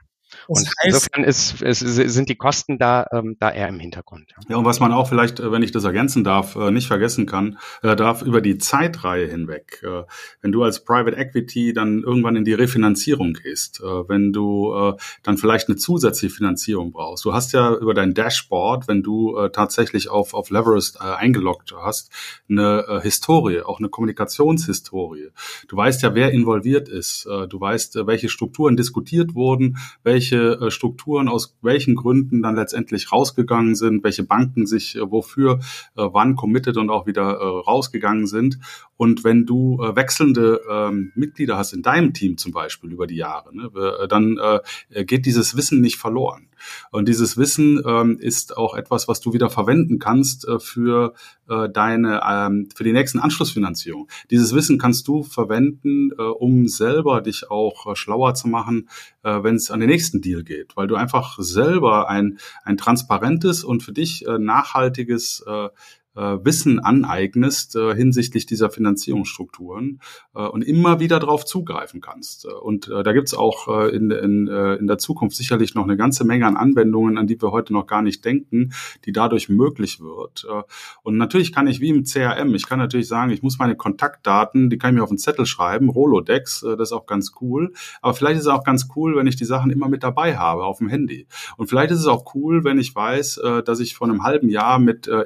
[0.47, 4.31] Das und heißt, insofern ist, ist, sind die Kosten da, ähm, da eher im Hintergrund.
[4.31, 4.43] Ja.
[4.49, 7.25] ja, und was man auch vielleicht, äh, wenn ich das ergänzen darf, äh, nicht vergessen
[7.25, 10.03] kann, äh, darf über die Zeitreihe hinweg, äh,
[10.41, 14.93] wenn du als Private Equity dann irgendwann in die Refinanzierung gehst, äh, wenn du äh,
[15.23, 17.25] dann vielleicht eine zusätzliche Finanzierung brauchst.
[17.25, 21.73] Du hast ja über dein Dashboard, wenn du äh, tatsächlich auf, auf Leverest äh, eingeloggt
[21.75, 22.11] hast,
[22.49, 25.29] eine äh, Historie, auch eine Kommunikationshistorie.
[25.67, 27.25] Du weißt ja, wer involviert ist.
[27.25, 32.55] Äh, du weißt, welche Strukturen diskutiert wurden, welche welche äh, Strukturen aus welchen Gründen dann
[32.55, 35.59] letztendlich rausgegangen sind, welche Banken sich äh, wofür
[35.97, 38.59] äh, wann committed und auch wieder rausgegangen sind.
[38.95, 43.55] Und wenn du wechselnde ähm, Mitglieder hast in deinem Team zum Beispiel über die Jahre,
[43.55, 43.69] ne,
[44.07, 44.37] dann
[45.05, 46.47] geht dieses Wissen nicht verloren.
[46.91, 51.13] Und dieses Wissen ähm, ist auch etwas, was du wieder verwenden kannst äh, für
[51.49, 54.07] äh, deine, ähm, für die nächsten Anschlussfinanzierung.
[54.31, 58.89] Dieses Wissen kannst du verwenden, äh, um selber dich auch äh, schlauer zu machen,
[59.23, 63.63] äh, wenn es an den nächsten Deal geht, weil du einfach selber ein, ein transparentes
[63.63, 65.43] und für dich äh, nachhaltiges
[66.15, 69.99] Wissen aneignest äh, hinsichtlich dieser Finanzierungsstrukturen
[70.35, 72.45] äh, und immer wieder darauf zugreifen kannst.
[72.45, 75.83] Äh, und äh, da gibt's auch äh, in, in, äh, in der Zukunft sicherlich noch
[75.83, 78.73] eine ganze Menge an Anwendungen, an die wir heute noch gar nicht denken,
[79.05, 80.45] die dadurch möglich wird.
[80.49, 80.63] Äh,
[81.01, 84.69] und natürlich kann ich wie im CRM, ich kann natürlich sagen, ich muss meine Kontaktdaten,
[84.69, 87.73] die kann ich mir auf einen Zettel schreiben, Rolodex, äh, das ist auch ganz cool.
[88.01, 90.63] Aber vielleicht ist es auch ganz cool, wenn ich die Sachen immer mit dabei habe
[90.63, 91.27] auf dem Handy.
[91.57, 94.49] Und vielleicht ist es auch cool, wenn ich weiß, äh, dass ich vor einem halben
[94.49, 95.23] Jahr mit äh,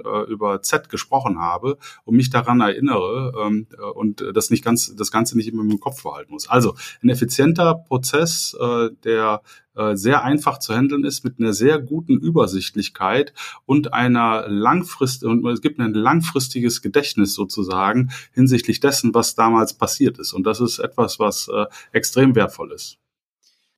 [0.00, 4.94] Äh, über Z gesprochen habe und mich daran erinnere ähm, äh, und das nicht ganz,
[4.96, 6.48] das Ganze nicht immer im Kopf behalten muss.
[6.48, 9.42] Also ein effizienter Prozess, äh, der
[9.78, 13.32] äh, sehr einfach zu handeln ist mit einer sehr guten Übersichtlichkeit
[13.64, 20.18] und einer langfrist und es gibt ein langfristiges Gedächtnis sozusagen hinsichtlich dessen, was damals passiert
[20.18, 20.32] ist.
[20.32, 22.98] Und das ist etwas, was äh, extrem wertvoll ist.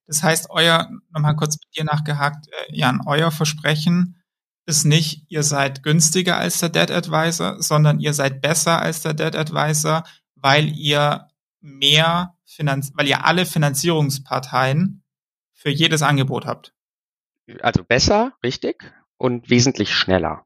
[0.07, 4.20] Das heißt, euer, nochmal kurz mit dir nachgehakt, äh, Jan, euer Versprechen
[4.67, 9.15] ist nicht, ihr seid günstiger als der Debt Advisor, sondern ihr seid besser als der
[9.15, 11.29] Debt Advisor, weil ihr
[11.61, 15.03] mehr Finanz weil ihr alle Finanzierungsparteien
[15.53, 16.75] für jedes Angebot habt.
[17.61, 20.45] Also besser, richtig, und wesentlich schneller.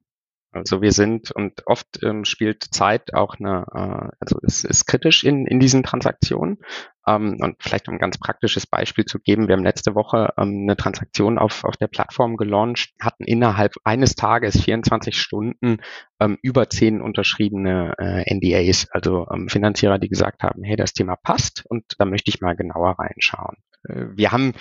[0.52, 5.24] Also wir sind und oft ähm, spielt Zeit auch eine, äh, also es ist kritisch
[5.24, 6.58] in, in diesen Transaktionen.
[7.06, 10.62] Ähm, und vielleicht um ein ganz praktisches Beispiel zu geben, wir haben letzte Woche ähm,
[10.62, 15.78] eine Transaktion auf, auf der Plattform gelauncht, hatten innerhalb eines Tages 24 Stunden
[16.20, 21.16] ähm, über zehn unterschriebene äh, NDAs, also ähm, Finanzierer, die gesagt haben, hey, das Thema
[21.16, 23.56] passt und da möchte ich mal genauer reinschauen.
[23.88, 24.52] Äh, wir haben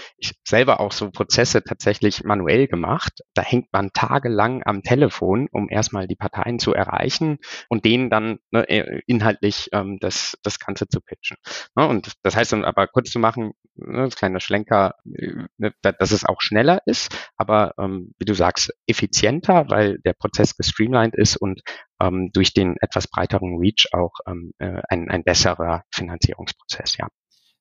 [0.45, 3.21] selber auch so Prozesse tatsächlich manuell gemacht.
[3.33, 7.37] Da hängt man tagelang am Telefon, um erstmal die Parteien zu erreichen
[7.69, 11.37] und denen dann ne, äh, inhaltlich ähm, das, das Ganze zu pitchen.
[11.75, 15.73] Ne, und das heißt, um aber kurz zu machen, ne, das kleine Schlenker, äh, ne,
[15.81, 21.15] dass es auch schneller ist, aber ähm, wie du sagst, effizienter, weil der Prozess gestreamlined
[21.15, 21.61] ist und
[22.01, 27.07] ähm, durch den etwas breiteren Reach auch ähm, äh, ein, ein besserer Finanzierungsprozess, ja.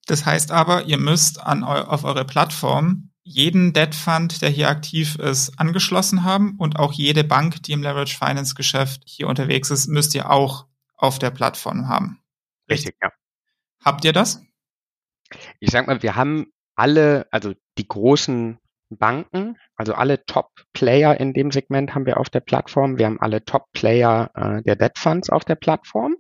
[0.07, 4.69] Das heißt aber, ihr müsst an eu auf eure Plattform jeden Debt Fund, der hier
[4.69, 9.71] aktiv ist, angeschlossen haben und auch jede Bank, die im Leverage Finance Geschäft hier unterwegs
[9.71, 12.21] ist, müsst ihr auch auf der Plattform haben.
[12.69, 13.11] Richtig, ja.
[13.85, 14.43] Habt ihr das?
[15.61, 18.59] Ich sag mal, wir haben alle, also die großen
[18.91, 22.99] Banken, also alle Top-Player in dem Segment haben wir auf der Plattform.
[22.99, 26.17] Wir haben alle Top-Player äh, der Debt Funds auf der Plattform.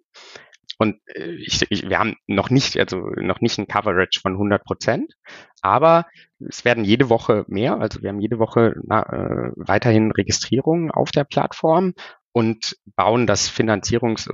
[0.79, 4.64] Und äh, ich, ich, wir haben noch nicht, also noch nicht ein Coverage von 100
[4.64, 5.14] Prozent,
[5.61, 6.07] aber
[6.40, 7.81] es werden jede Woche mehr.
[7.81, 11.94] Also wir haben jede Woche na, äh, weiterhin Registrierungen auf der Plattform
[12.33, 14.29] und bauen das Finanzierungs-,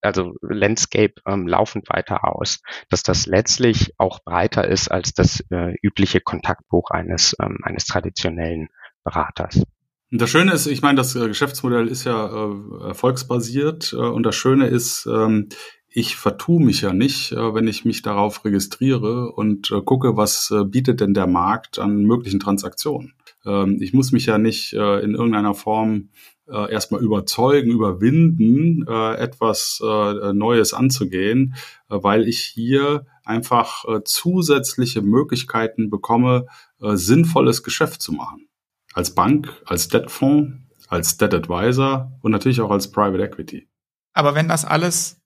[0.00, 5.74] also Landscape ähm, laufend weiter aus, dass das letztlich auch breiter ist als das äh,
[5.82, 8.68] übliche Kontaktbuch eines, ähm, eines traditionellen
[9.04, 9.62] Beraters.
[10.10, 14.22] Und das Schöne ist, ich meine, das äh, Geschäftsmodell ist ja äh, erfolgsbasiert äh, und
[14.22, 15.48] das Schöne ist, ähm,
[15.88, 20.54] ich vertue mich ja nicht, äh, wenn ich mich darauf registriere und äh, gucke, was
[20.66, 23.14] bietet denn der Markt an möglichen Transaktionen.
[23.44, 26.10] Ähm, ich muss mich ja nicht in irgendeiner Form
[26.46, 31.54] erstmal überzeugen, überwinden, etwas Neues anzugehen,
[31.88, 36.46] weil ich hier einfach zusätzliche Möglichkeiten bekomme,
[36.78, 38.48] sinnvolles Geschäft zu machen.
[38.92, 43.66] Als Bank, als Debtfonds, als Debt Advisor und natürlich auch als Private Equity.
[44.12, 45.20] Aber wenn das alles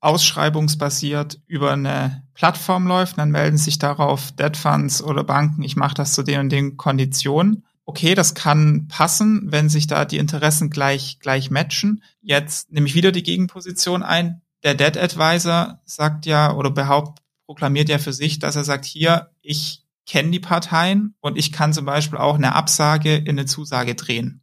[0.00, 5.94] ausschreibungsbasiert über eine Plattform läuft, dann melden sich darauf Debt Funds oder Banken, ich mache
[5.94, 7.66] das zu den und den Konditionen.
[7.84, 12.02] Okay, das kann passen, wenn sich da die Interessen gleich, gleich matchen.
[12.20, 14.42] Jetzt nehme ich wieder die Gegenposition ein.
[14.62, 19.30] Der Debt Advisor sagt ja oder behauptet, proklamiert ja für sich, dass er sagt, hier,
[19.40, 23.94] ich kenne die Parteien und ich kann zum Beispiel auch eine Absage in eine Zusage
[23.94, 24.42] drehen.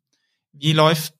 [0.51, 1.13] Wie läuft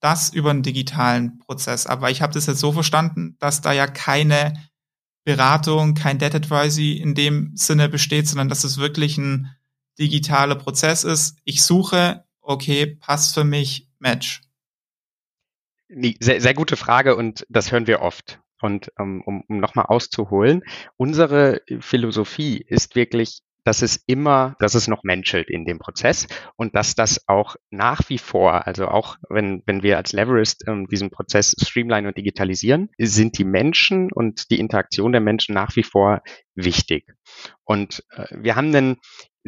[0.00, 1.86] das über einen digitalen Prozess.
[1.86, 4.52] Aber ich habe das jetzt so verstanden, dass da ja keine
[5.24, 9.55] Beratung, kein Debt Advisory in dem Sinne besteht, sondern dass es wirklich ein
[9.98, 11.38] digitaler Prozess ist.
[11.44, 14.42] Ich suche, okay, passt für mich, Match.
[15.88, 18.40] Sehr, sehr gute Frage und das hören wir oft.
[18.60, 20.62] Und ähm, um, um nochmal auszuholen,
[20.96, 26.76] unsere Philosophie ist wirklich dass es immer, dass es noch menschelt in dem Prozess und
[26.76, 31.10] dass das auch nach wie vor, also auch wenn, wenn wir als Leverist ähm, diesen
[31.10, 36.22] Prozess streamline und digitalisieren, sind die Menschen und die Interaktion der Menschen nach wie vor
[36.54, 37.12] wichtig.
[37.64, 38.98] Und äh, wir haben ein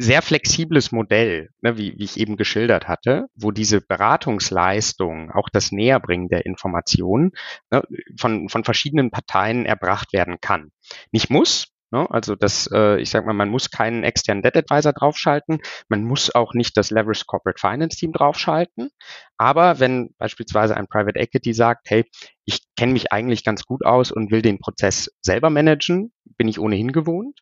[0.01, 5.73] sehr flexibles Modell, ne, wie, wie ich eben geschildert hatte, wo diese Beratungsleistung, auch das
[5.73, 7.31] Näherbringen der Informationen
[7.69, 7.83] ne,
[8.17, 10.71] von, von verschiedenen Parteien erbracht werden kann.
[11.11, 12.07] Nicht muss, Ne?
[12.11, 16.33] Also das, äh, ich sag mal, man muss keinen externen Debt Advisor draufschalten, man muss
[16.33, 18.91] auch nicht das Leverage Corporate Finance Team draufschalten.
[19.37, 22.05] Aber wenn beispielsweise ein Private Equity sagt, hey,
[22.45, 26.59] ich kenne mich eigentlich ganz gut aus und will den Prozess selber managen, bin ich
[26.59, 27.39] ohnehin gewohnt,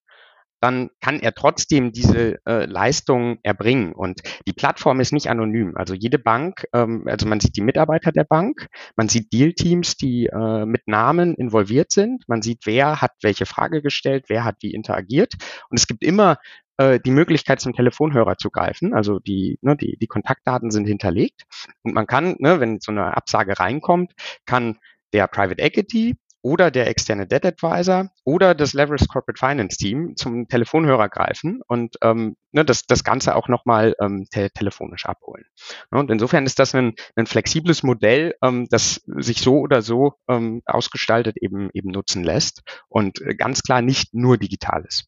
[0.60, 3.94] dann kann er trotzdem diese äh, Leistung erbringen.
[3.94, 5.76] Und die Plattform ist nicht anonym.
[5.76, 10.28] Also jede Bank, ähm, also man sieht die Mitarbeiter der Bank, man sieht Deal-Teams, die
[10.28, 14.74] äh, mit Namen involviert sind, man sieht, wer hat welche Frage gestellt, wer hat wie
[14.74, 15.34] interagiert.
[15.70, 16.38] Und es gibt immer
[16.78, 18.94] äh, die Möglichkeit, zum Telefonhörer zu greifen.
[18.94, 21.44] Also die, ne, die, die Kontaktdaten sind hinterlegt.
[21.84, 24.14] Und man kann, ne, wenn so eine Absage reinkommt,
[24.46, 24.78] kann
[25.14, 26.16] der Private Equity
[26.48, 31.98] oder der externe Debt Advisor oder das Leverage Corporate Finance Team zum Telefonhörer greifen und
[32.02, 35.44] ähm, ne, das, das Ganze auch nochmal ähm, te telefonisch abholen.
[35.92, 40.62] Und insofern ist das ein, ein flexibles Modell, ähm, das sich so oder so ähm,
[40.66, 45.08] ausgestaltet eben, eben nutzen lässt und ganz klar nicht nur digital ist.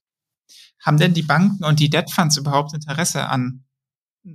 [0.83, 3.63] Haben denn die Banken und die Debt Funds überhaupt Interesse an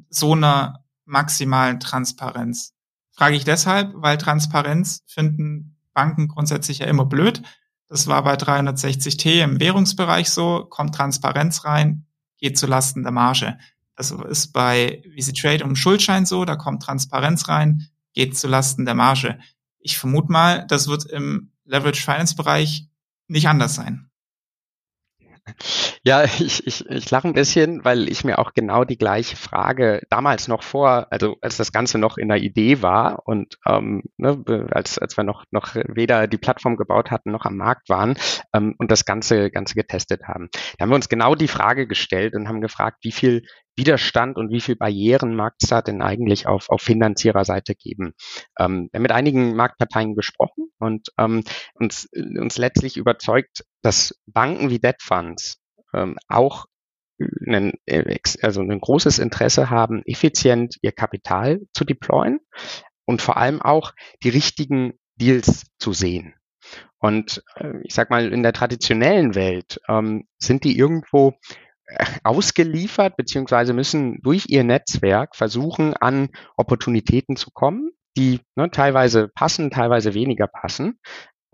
[0.08, 2.72] so einer maximalen Transparenz.
[3.12, 7.42] Frage ich deshalb, weil Transparenz finden Banken grundsätzlich ja immer blöd.
[7.88, 12.06] Das war bei 360T im Währungsbereich so, kommt Transparenz rein,
[12.38, 13.58] geht zu Lasten der Marge.
[13.96, 18.84] Das ist bei Visi Trade und Schuldschein so, da kommt Transparenz rein, geht zu Lasten
[18.84, 19.38] der Marge.
[19.78, 22.88] Ich vermute mal, das wird im Leverage Finance Bereich
[23.28, 24.10] nicht anders sein.
[26.02, 30.02] Ja, ich, ich, ich lache ein bisschen, weil ich mir auch genau die gleiche Frage
[30.10, 34.42] damals noch vor, also als das Ganze noch in der Idee war und ähm, ne,
[34.70, 38.16] als, als wir noch, noch weder die Plattform gebaut hatten noch am Markt waren
[38.54, 40.48] ähm, und das Ganze, Ganze getestet haben.
[40.78, 43.42] Da haben wir uns genau die Frage gestellt und haben gefragt, wie viel
[43.76, 48.14] Widerstand und wie viel Barrieren mag es da denn eigentlich auf, auf Finanziererseite geben?
[48.58, 51.42] Ähm, wir haben mit einigen Marktparteien gesprochen und ähm,
[51.74, 55.58] uns, uns letztlich überzeugt, dass Banken wie Debt Funds
[55.92, 56.66] ähm, auch
[57.46, 57.74] einen,
[58.42, 62.40] also ein großes Interesse haben, effizient ihr Kapital zu deployen
[63.04, 63.92] und vor allem auch
[64.22, 66.34] die richtigen Deals zu sehen.
[66.98, 71.34] Und äh, ich sag mal, in der traditionellen Welt ähm, sind die irgendwo
[72.24, 79.70] ausgeliefert, beziehungsweise müssen durch ihr Netzwerk versuchen, an Opportunitäten zu kommen, die ne, teilweise passen,
[79.70, 80.98] teilweise weniger passen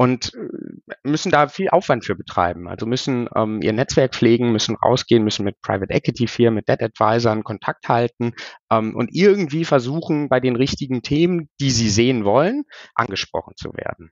[0.01, 2.69] und äh, müssen da viel Aufwand für betreiben.
[2.69, 6.83] Also müssen ähm, ihr Netzwerk pflegen, müssen rausgehen, müssen mit Private Equity Firmen, mit Debt
[6.83, 8.33] Advisern Kontakt halten
[8.73, 14.11] ähm, und irgendwie versuchen, bei den richtigen Themen, die sie sehen wollen, angesprochen zu werden.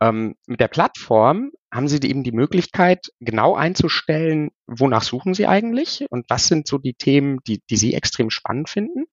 [0.00, 6.06] Ähm, mit der Plattform haben Sie eben die Möglichkeit, genau einzustellen, wonach suchen Sie eigentlich
[6.08, 9.06] und was sind so die Themen, die, die Sie extrem spannend finden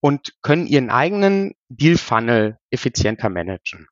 [0.00, 3.86] und können Ihren eigenen Deal-Funnel effizienter managen.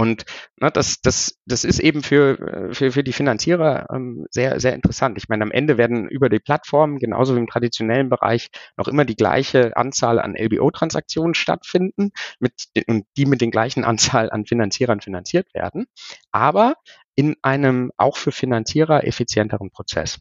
[0.00, 0.24] Und
[0.58, 5.18] ne, das, das, das ist eben für, für, für die Finanzierer ähm, sehr, sehr interessant.
[5.18, 9.04] Ich meine, am Ende werden über die Plattform, genauso wie im traditionellen Bereich, noch immer
[9.04, 12.54] die gleiche Anzahl an LBO-Transaktionen stattfinden mit,
[12.86, 15.84] und die mit den gleichen Anzahl an Finanzierern finanziert werden,
[16.32, 16.76] aber
[17.14, 20.18] in einem auch für Finanzierer effizienteren Prozess.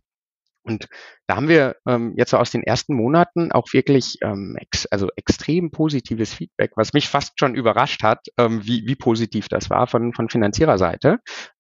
[0.70, 0.88] Und
[1.26, 5.10] da haben wir ähm, jetzt so aus den ersten Monaten auch wirklich ähm, ex, also
[5.16, 9.88] extrem positives Feedback, was mich fast schon überrascht hat, ähm, wie, wie positiv das war
[9.88, 11.18] von, von Finanziererseite,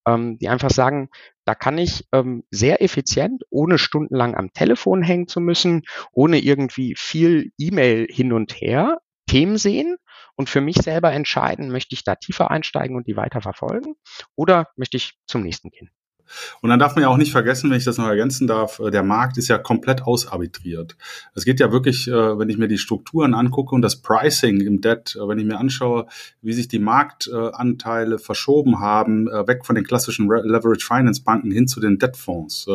[0.08, 1.10] ähm, die einfach sagen,
[1.44, 6.94] da kann ich ähm, sehr effizient, ohne stundenlang am Telefon hängen zu müssen, ohne irgendwie
[6.96, 9.98] viel E-Mail hin und her, Themen sehen
[10.36, 13.96] und für mich selber entscheiden, möchte ich da tiefer einsteigen und die weiter verfolgen
[14.36, 15.90] oder möchte ich zum nächsten gehen.
[16.62, 18.92] Und dann darf man ja auch nicht vergessen, wenn ich das noch ergänzen darf, äh,
[18.92, 20.96] der Markt ist ja komplett ausarbitriert.
[21.34, 24.82] Es geht ja wirklich, äh, wenn ich mir die Strukturen angucke und das Pricing im
[24.82, 26.08] Debt, äh, wenn ich mir anschaue,
[26.42, 31.80] wie sich die Marktanteile verschoben haben, weg von den klassischen Leverage Finance Banken hin zu
[31.80, 32.68] den Debtfonds,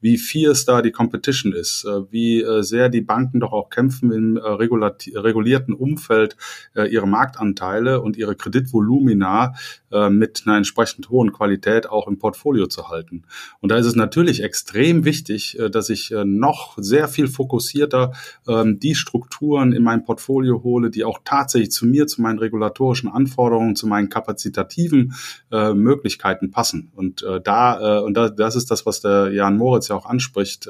[0.00, 5.74] wie fierce da die Competition ist, wie sehr die Banken doch auch kämpfen im regulierten
[5.74, 6.36] Umfeld
[6.74, 9.54] ihre Marktanteile und ihre Kreditvolumina
[10.10, 13.22] mit einer entsprechend hohen Qualität auch im Portfolio zu halten halten.
[13.60, 18.12] Und da ist es natürlich extrem wichtig, äh, dass ich äh, noch sehr viel fokussierter
[18.48, 23.10] ähm, die Strukturen in mein Portfolio hole, die auch tatsächlich zu mir, zu meinen regulatorischen
[23.10, 25.14] Anforderungen, zu meinen kapazitativen
[25.52, 26.90] äh, Möglichkeiten passen.
[26.94, 30.68] Und da, und das ist das, was der Jan Moritz ja auch anspricht,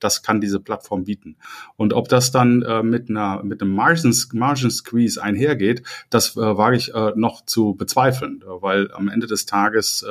[0.00, 1.36] das kann diese Plattform bieten.
[1.76, 6.92] Und ob das dann mit einer, mit einem Margin, Margin Squeeze einhergeht, das wage ich
[7.14, 10.04] noch zu bezweifeln, weil am Ende des Tages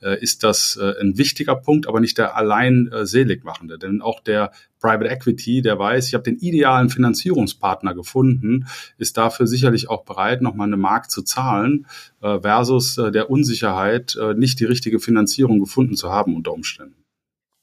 [0.00, 3.78] ist das ein wichtiger Punkt, aber nicht der allein äh, seligmachende.
[3.78, 8.66] Denn auch der Private Equity, der weiß, ich habe den idealen Finanzierungspartner gefunden,
[8.98, 11.86] ist dafür sicherlich auch bereit, nochmal eine Mark zu zahlen,
[12.20, 17.04] äh, versus äh, der Unsicherheit, äh, nicht die richtige Finanzierung gefunden zu haben unter Umständen.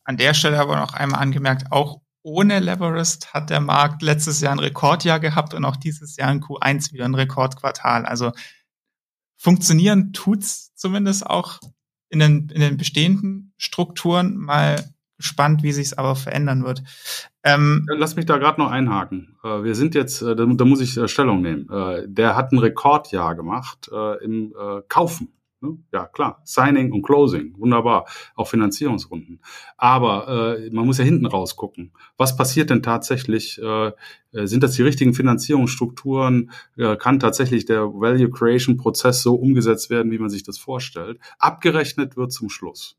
[0.04, 4.52] An der Stelle aber noch einmal angemerkt, auch ohne Leverist hat der Markt letztes Jahr
[4.52, 8.06] ein Rekordjahr gehabt und auch dieses Jahr in Q1 wieder ein Rekordquartal.
[8.06, 8.32] Also
[9.38, 11.60] funktionieren tut's zumindest auch
[12.10, 14.38] in den, in den bestehenden Strukturen.
[14.38, 14.84] Mal
[15.18, 16.82] gespannt, wie sich es aber verändern wird.
[17.44, 19.38] Ähm, Lass mich da gerade noch einhaken.
[19.44, 21.68] Äh, wir sind jetzt, äh, da, muss ich äh, Stellung nehmen.
[22.08, 23.90] Der hat ein Rekordjahr gemacht
[24.22, 24.54] im
[24.88, 25.34] Kaufen.
[25.62, 25.78] Ne?
[25.92, 26.42] Ja, klar.
[26.46, 27.54] Signing und Closing.
[27.58, 28.06] Wunderbar.
[28.36, 29.42] Auch Finanzierungsrunden.
[29.78, 31.92] Aber äh, man muss ja hinten raus gucken.
[32.18, 33.62] Was passiert denn tatsächlich?
[33.62, 33.92] Äh,
[34.32, 36.52] sind das die richtigen Finanzierungsstrukturen?
[36.78, 41.20] Äh, kann tatsächlich der Value Creation Prozess so umgesetzt werden, wie man sich das vorstellt?
[41.40, 42.98] Abgerechnet wird zum Schluss.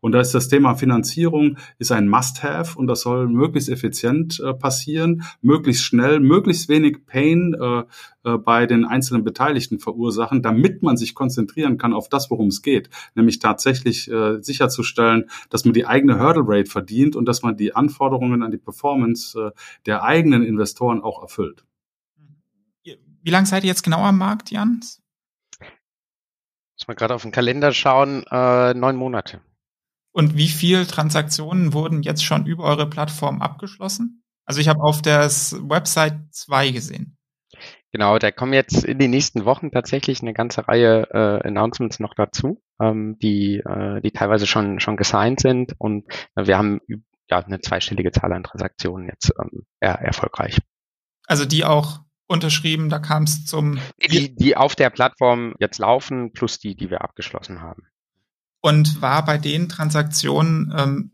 [0.00, 4.54] Und da ist das Thema Finanzierung ist ein Must-have und das soll möglichst effizient äh,
[4.54, 7.84] passieren, möglichst schnell, möglichst wenig Pain äh,
[8.24, 12.62] äh, bei den einzelnen Beteiligten verursachen, damit man sich konzentrieren kann auf das, worum es
[12.62, 17.56] geht, nämlich tatsächlich äh, sicherzustellen, dass man die eigene Hurdle Rate verdient und dass man
[17.56, 19.50] die Anforderungen an die Performance äh,
[19.86, 21.64] der eigenen Investoren auch erfüllt.
[23.22, 24.80] Wie lange seid ihr jetzt genau am Markt, Jan?
[26.78, 29.40] Muss man gerade auf den Kalender schauen, äh, neun Monate.
[30.18, 34.24] Und wie viele Transaktionen wurden jetzt schon über eure Plattform abgeschlossen?
[34.44, 37.16] Also ich habe auf der Website zwei gesehen.
[37.92, 42.14] Genau, da kommen jetzt in den nächsten Wochen tatsächlich eine ganze Reihe äh, Announcements noch
[42.14, 46.04] dazu, ähm, die, äh, die teilweise schon, schon gesigned sind und
[46.34, 46.80] äh, wir haben
[47.30, 50.58] ja eine zweistellige Zahl an Transaktionen jetzt ähm, er, erfolgreich.
[51.28, 53.78] Also die auch unterschrieben, da kam es zum...
[54.02, 57.84] Die, die auf der Plattform jetzt laufen, plus die, die wir abgeschlossen haben.
[58.60, 61.10] Und war bei den Transaktionen ähm,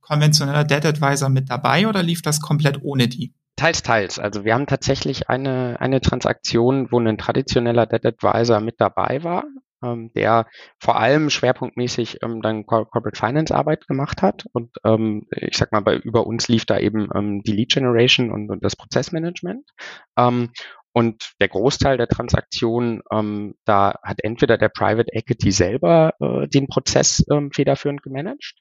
[0.00, 3.32] konventioneller Debt Advisor mit dabei oder lief das komplett ohne die?
[3.56, 4.18] Teils, teils.
[4.18, 9.44] Also wir haben tatsächlich eine, eine Transaktion, wo ein traditioneller Debt Advisor mit dabei war,
[9.84, 10.46] ähm, der
[10.78, 14.46] vor allem schwerpunktmäßig ähm, dann Corporate Finance Arbeit gemacht hat.
[14.52, 18.32] Und ähm, ich sag mal, bei, über uns lief da eben ähm, die Lead Generation
[18.32, 19.68] und, und das Prozessmanagement.
[20.16, 20.50] Ähm,
[20.92, 26.66] und der Großteil der Transaktionen, ähm, da hat entweder der Private Equity selber äh, den
[26.66, 28.54] Prozess ähm, federführend gemanagt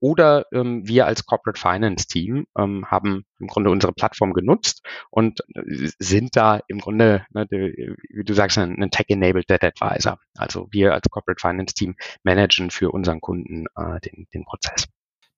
[0.00, 5.40] oder ähm, wir als Corporate Finance Team ähm, haben im Grunde unsere Plattform genutzt und
[5.54, 10.18] äh, sind da im Grunde, ne, de, wie du sagst, ein, ein Tech-Enabled Debt Advisor.
[10.36, 14.88] Also wir als Corporate Finance Team managen für unseren Kunden äh, den, den Prozess.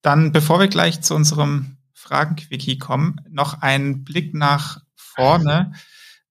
[0.02, 5.72] Dann, bevor wir gleich zu unserem Fragenquickie kommen, noch ein Blick nach vorne.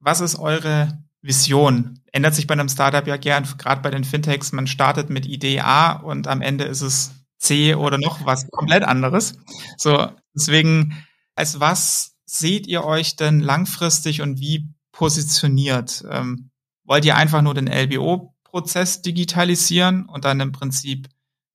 [0.03, 2.01] Was ist eure Vision?
[2.11, 5.61] Ändert sich bei einem Startup ja gern, gerade bei den Fintechs, man startet mit Idee
[5.61, 9.37] A und am Ende ist es C oder noch was komplett anderes.
[9.77, 16.03] So, deswegen, als was seht ihr euch denn langfristig und wie positioniert?
[16.09, 16.51] Ähm,
[16.83, 21.07] wollt ihr einfach nur den LBO-Prozess digitalisieren und dann im Prinzip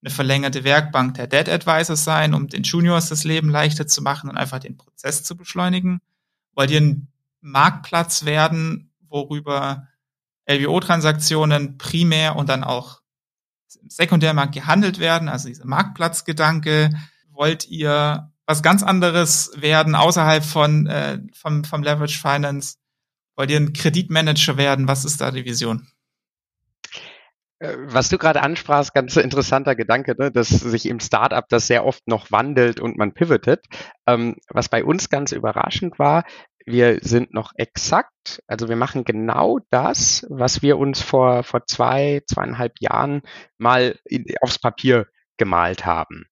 [0.02, 4.30] eine verlängerte Werkbank der Debt Advisors sein, um den Juniors das Leben leichter zu machen
[4.30, 6.00] und einfach den Prozess zu beschleunigen?
[6.54, 7.08] Wollt ihr ein
[7.40, 9.88] Marktplatz werden, worüber
[10.48, 13.00] LBO-Transaktionen primär und dann auch
[13.80, 16.90] im Sekundärmarkt gehandelt werden, also dieser Marktplatzgedanke.
[17.30, 22.76] Wollt ihr was ganz anderes werden außerhalb von äh, vom, vom Leverage Finance?
[23.36, 24.88] Wollt ihr ein Kreditmanager werden?
[24.88, 25.86] Was ist da die Vision?
[27.60, 31.84] Äh, was du gerade ansprachst, ganz interessanter Gedanke, ne, dass sich im Startup das sehr
[31.84, 33.66] oft noch wandelt und man pivotet.
[34.06, 36.24] Ähm, was bei uns ganz überraschend war,
[36.70, 42.22] wir sind noch exakt, also wir machen genau das, was wir uns vor, vor zwei,
[42.26, 43.22] zweieinhalb Jahren
[43.56, 45.06] mal in, aufs Papier
[45.36, 46.24] gemalt haben.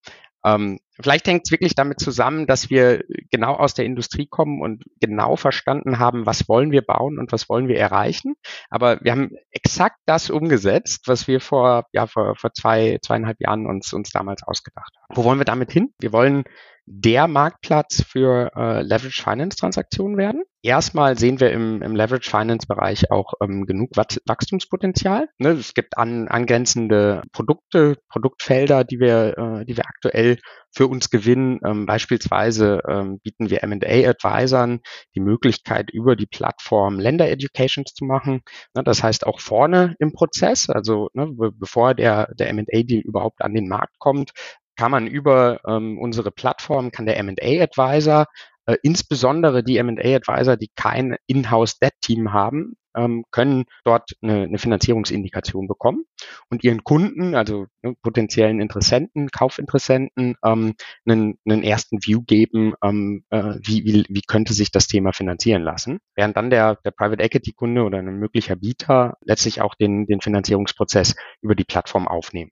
[0.44, 4.84] Ähm, vielleicht hängt es wirklich damit zusammen, dass wir genau aus der Industrie kommen und
[5.00, 8.34] genau verstanden haben, was wollen wir bauen und was wollen wir erreichen.
[8.70, 13.66] Aber wir haben exakt das umgesetzt, was wir vor, ja, vor, vor zwei, zweieinhalb Jahren
[13.66, 15.16] uns, uns damals ausgedacht haben.
[15.16, 15.92] Wo wollen wir damit hin?
[15.98, 16.44] Wir wollen
[16.86, 20.44] der Marktplatz für äh, Leverage Finance Transaktionen werden.
[20.62, 25.28] Erstmal sehen wir im, im Leverage Finance Bereich auch ähm, genug Wachstumspotenzial.
[25.38, 25.50] Ne?
[25.50, 30.38] Es gibt an, angrenzende Produkte, Produktfelder, die wir, äh, die wir aktuell
[30.72, 31.60] für uns gewinnen.
[31.64, 34.80] Ähm, beispielsweise ähm, bieten wir M&A Advisern
[35.14, 38.42] die Möglichkeit, über die Plattform Lender Educations zu machen.
[38.74, 38.82] Ne?
[38.84, 41.28] Das heißt auch vorne im Prozess, also ne,
[41.58, 44.32] bevor der, der M&A Deal überhaupt an den Markt kommt,
[44.76, 48.26] kann man über ähm, unsere Plattform, kann der M&A Advisor,
[48.66, 54.44] äh, insbesondere die M&A Advisor, die kein Inhouse Debt Team haben, ähm, können dort eine,
[54.44, 56.04] eine Finanzierungsindikation bekommen
[56.50, 60.74] und ihren Kunden, also ne, potenziellen Interessenten, Kaufinteressenten, ähm,
[61.06, 65.62] einen, einen ersten View geben, ähm, äh, wie, wie, wie könnte sich das Thema finanzieren
[65.62, 70.06] lassen, während dann der, der Private Equity Kunde oder ein möglicher Bieter letztlich auch den,
[70.06, 72.50] den Finanzierungsprozess über die Plattform aufnehmen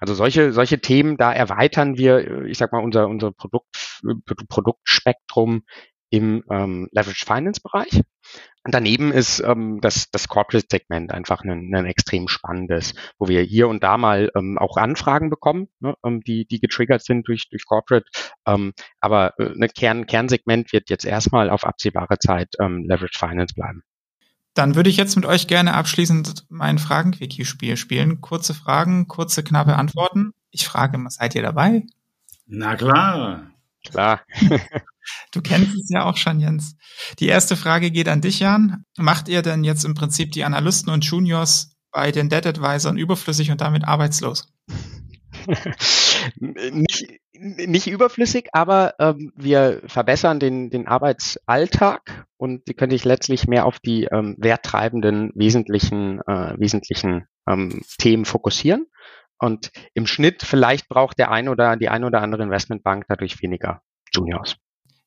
[0.00, 4.00] also solche, solche Themen, da erweitern wir, ich sag mal, unser, unser Produkt,
[4.48, 5.62] Produktspektrum
[6.10, 8.02] im ähm, Leverage Finance Bereich.
[8.64, 13.40] Und daneben ist ähm, das, das Corporate Segment einfach ein, ein extrem spannendes, wo wir
[13.42, 17.48] hier und da mal ähm, auch Anfragen bekommen, ne, ähm, die, die getriggert sind durch,
[17.48, 18.06] durch Corporate.
[18.44, 23.18] Ähm, aber äh, ein ne Kern, Kernsegment wird jetzt erstmal auf absehbare Zeit ähm, Leverage
[23.18, 23.82] Finance bleiben.
[24.56, 28.22] Dann würde ich jetzt mit euch gerne abschließend mein Fragen-Quickie-Spiel spielen.
[28.22, 30.32] Kurze Fragen, kurze, knappe Antworten.
[30.50, 31.84] Ich frage mal, seid ihr dabei?
[32.46, 33.50] Na klar.
[33.86, 34.22] Klar.
[35.32, 36.74] du kennst es ja auch schon, Jens.
[37.18, 38.86] Die erste Frage geht an dich, Jan.
[38.96, 43.50] Macht ihr denn jetzt im Prinzip die Analysten und Juniors bei den Debt Advisern überflüssig
[43.50, 44.48] und damit arbeitslos?
[46.40, 53.46] Nicht, nicht überflüssig, aber ähm, wir verbessern den, den Arbeitsalltag und die könnte ich letztlich
[53.46, 58.86] mehr auf die ähm, werttreibenden wesentlichen, äh, wesentlichen ähm, Themen fokussieren.
[59.38, 63.82] Und im Schnitt vielleicht braucht der ein oder die ein oder andere Investmentbank dadurch weniger
[64.12, 64.56] Juniors.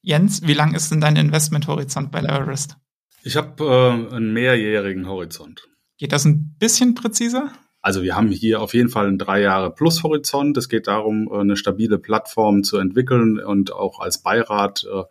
[0.01, 2.77] Jens, wie lang ist denn dein Investmenthorizont bei Leverist?
[3.23, 5.67] Ich habe äh, einen mehrjährigen Horizont.
[5.97, 7.51] Geht das ein bisschen präziser?
[7.81, 10.57] Also wir haben hier auf jeden Fall einen drei Jahre Plus Horizont.
[10.57, 15.03] Es geht darum, äh, eine stabile Plattform zu entwickeln und auch als Beirat äh,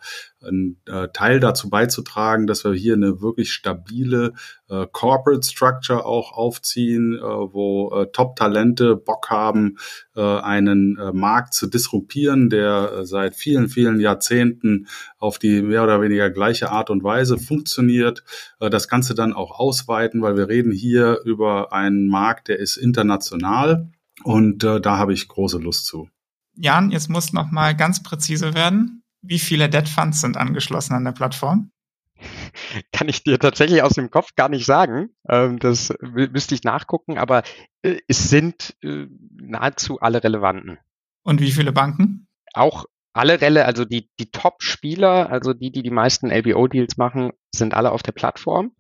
[0.42, 4.34] einen äh, Teil dazu beizutragen, dass wir hier eine wirklich stabile
[4.68, 9.78] äh, Corporate Structure auch aufziehen, äh, wo äh, Top-Talente Bock haben,
[10.14, 14.86] äh, einen äh, Markt zu disruptieren, der seit vielen, vielen Jahrzehnten
[15.18, 18.22] auf die mehr oder weniger gleiche Art und Weise funktioniert.
[18.60, 23.90] Das Ganze dann auch ausweiten, weil wir reden hier über einen Markt, der ist international
[24.24, 26.08] und da habe ich große Lust zu.
[26.54, 31.04] Jan, jetzt muss noch mal ganz präzise werden wie viele Dead Funds sind angeschlossen an
[31.04, 31.70] der Plattform?
[32.92, 35.10] Kann ich dir tatsächlich aus dem Kopf gar nicht sagen.
[35.28, 37.42] Ähm, das müsste ich nachgucken, aber
[37.82, 39.06] äh, es sind äh,
[39.36, 40.78] nahezu alle relevanten.
[41.22, 42.28] Und wie viele Banken?
[42.54, 47.74] Auch alle Relle, also die, die Top-Spieler, also die, die die meisten LBO-Deals machen, sind
[47.74, 48.72] alle auf der Plattform.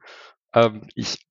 [0.54, 1.26] Ähm, ich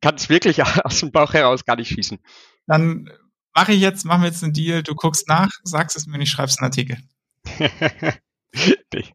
[0.00, 2.18] kann es wirklich aus dem Bauch heraus gar nicht schießen.
[2.66, 3.10] Dann
[3.54, 6.22] mache ich jetzt, machen wir jetzt einen Deal, du guckst nach, sagst es mir und
[6.22, 6.98] ich schreib's einen Artikel.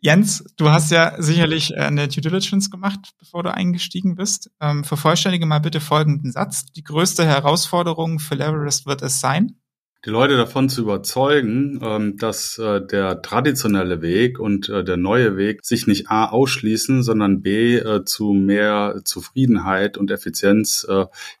[0.00, 4.50] Jens, du hast ja sicherlich äh, eine Due Diligence gemacht, bevor du eingestiegen bist.
[4.60, 6.66] Ähm, vervollständige mal bitte folgenden Satz.
[6.66, 9.56] Die größte Herausforderung für Leverest wird es sein?
[10.04, 15.36] Die Leute davon zu überzeugen, ähm, dass äh, der traditionelle Weg und äh, der neue
[15.36, 20.86] Weg sich nicht A ausschließen, sondern B zu mehr Zufriedenheit und Effizienz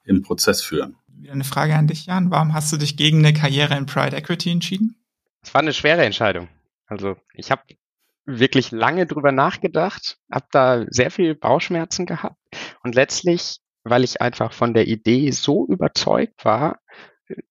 [0.04, 0.96] im Prozess führen.
[1.06, 2.30] Wieder eine Frage an dich, Jan.
[2.30, 4.96] Warum hast du dich gegen eine Karriere in Pride Equity entschieden?
[5.42, 6.48] Es war eine schwere Entscheidung.
[6.88, 7.62] Also ich habe
[8.24, 12.36] wirklich lange drüber nachgedacht, habe da sehr viel Bauchschmerzen gehabt
[12.82, 16.80] und letztlich, weil ich einfach von der Idee so überzeugt war,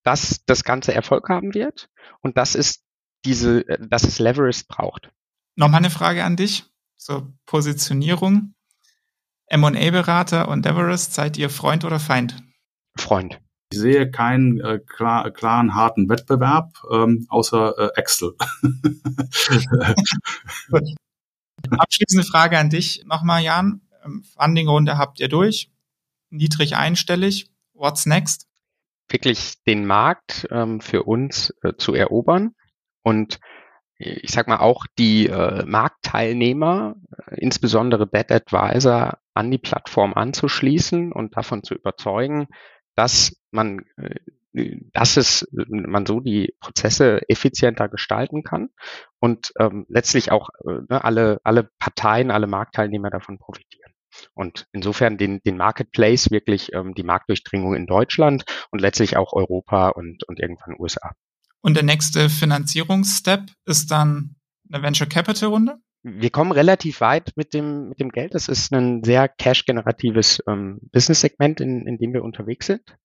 [0.03, 1.89] dass das Ganze Erfolg haben wird
[2.21, 2.83] und dass es
[3.25, 5.11] diese, dass es Leverage braucht.
[5.55, 6.65] Nochmal eine Frage an dich
[6.95, 8.53] zur Positionierung.
[9.47, 12.43] M&A-Berater und Everest, seid ihr Freund oder Feind?
[12.97, 13.39] Freund.
[13.71, 18.33] Ich sehe keinen äh, klar, klaren, harten Wettbewerb, ähm, außer äh, Excel.
[21.69, 23.81] Abschließende Frage an dich nochmal, Jan.
[24.05, 25.69] Ähm, Funding-Runde habt ihr durch,
[26.29, 27.49] niedrig einstellig.
[27.73, 28.47] What's next?
[29.09, 32.55] Wirklich den Markt ähm, für uns äh, zu erobern
[33.03, 33.41] und
[33.99, 36.95] ich sag mal auch die äh, Marktteilnehmer,
[37.25, 42.47] äh, insbesondere Bad Advisor, an die Plattform anzuschließen und davon zu überzeugen,
[42.95, 44.15] dass man, äh,
[44.93, 48.69] dass es, man so die Prozesse effizienter gestalten kann
[49.19, 53.91] und ähm, letztlich auch äh, ne, alle, alle Parteien, alle Marktteilnehmer davon profitieren.
[54.33, 59.89] Und insofern den, den Marketplace wirklich ähm, die Marktdurchdringung in Deutschland und letztlich auch Europa
[59.89, 61.13] und, und irgendwann USA.
[61.61, 64.35] Und der nächste Finanzierungsstep ist dann
[64.71, 65.77] eine Venture Capital Runde?
[66.03, 68.33] Wir kommen relativ weit mit dem, mit dem Geld.
[68.33, 72.97] Das ist ein sehr cash-generatives ähm, Business-Segment, in, in dem wir unterwegs sind.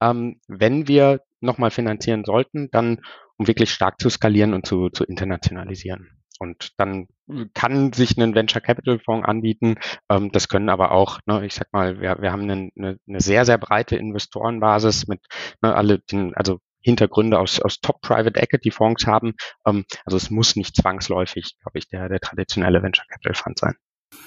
[0.00, 3.00] Ähm, wenn wir nochmal finanzieren sollten, dann
[3.36, 6.10] um wirklich stark zu skalieren und zu, zu internationalisieren.
[6.38, 7.06] Und dann
[7.54, 9.76] kann sich ein Venture Capital Fonds anbieten.
[10.08, 13.20] Ähm, das können aber auch, ne, ich sag mal, wir, wir haben eine, eine, eine
[13.20, 15.20] sehr, sehr breite Investorenbasis mit
[15.62, 19.34] ne, alle den, also Hintergründe aus, aus Top Private Equity Fonds haben.
[19.66, 23.74] Ähm, also es muss nicht zwangsläufig, glaube ich, der, der traditionelle Venture Capital Fund sein.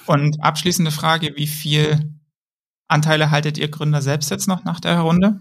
[0.06, 2.14] Und abschließende Frage, wie viel
[2.88, 5.40] Anteile haltet ihr Gründer selbst jetzt noch nach der Runde?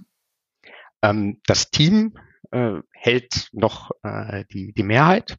[1.02, 2.18] Ähm, das Team
[2.52, 5.38] äh, hält noch äh, die, die Mehrheit.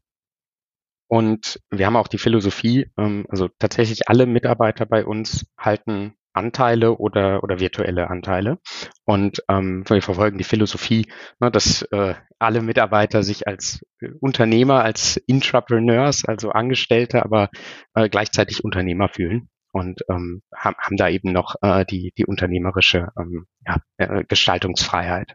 [1.06, 6.98] Und wir haben auch die Philosophie, ähm, also tatsächlich alle Mitarbeiter bei uns halten Anteile
[6.98, 8.58] oder, oder virtuelle Anteile.
[9.04, 11.06] Und ähm, wir verfolgen die Philosophie,
[11.40, 17.48] ne, dass äh, alle Mitarbeiter sich als äh, Unternehmer, als Intrapreneurs, also Angestellte, aber
[17.94, 23.08] äh, gleichzeitig Unternehmer fühlen und ähm, haben, haben da eben noch äh, die, die unternehmerische
[23.18, 25.34] ähm, ja, äh, Gestaltungsfreiheit.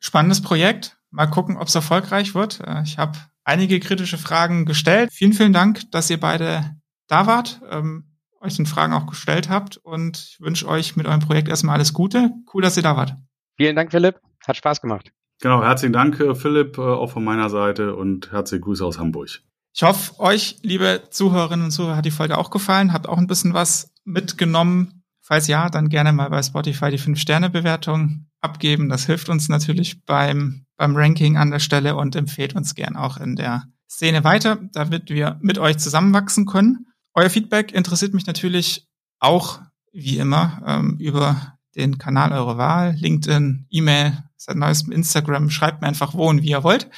[0.00, 0.98] Spannendes Projekt.
[1.10, 2.60] Mal gucken, ob es erfolgreich wird.
[2.60, 5.10] Äh, ich habe einige kritische Fragen gestellt.
[5.12, 6.76] Vielen, vielen Dank, dass ihr beide
[7.06, 7.60] da wart.
[7.70, 11.76] Ähm, euch den Fragen auch gestellt habt und ich wünsche euch mit eurem Projekt erstmal
[11.76, 12.30] alles Gute.
[12.52, 13.16] Cool, dass ihr da wart.
[13.56, 14.20] Vielen Dank, Philipp.
[14.46, 15.12] Hat Spaß gemacht.
[15.40, 19.40] Genau, herzlichen Dank, äh, Philipp, äh, auch von meiner Seite und herzliche Grüße aus Hamburg.
[19.74, 23.26] Ich hoffe, euch, liebe Zuhörerinnen und Zuhörer, hat die Folge auch gefallen, habt auch ein
[23.26, 25.02] bisschen was mitgenommen.
[25.20, 28.88] Falls ja, dann gerne mal bei Spotify die 5-Sterne-Bewertung abgeben.
[28.88, 33.18] Das hilft uns natürlich beim, beim Ranking an der Stelle und empfehlt uns gern auch
[33.18, 36.86] in der Szene weiter, damit wir mit euch zusammenwachsen können.
[37.16, 38.86] Euer Feedback interessiert mich natürlich
[39.20, 45.48] auch, wie immer, ähm, über den Kanal eurer Wahl, LinkedIn, E-Mail, seit neuestem Instagram.
[45.48, 46.90] Schreibt mir einfach wo und wie ihr wollt,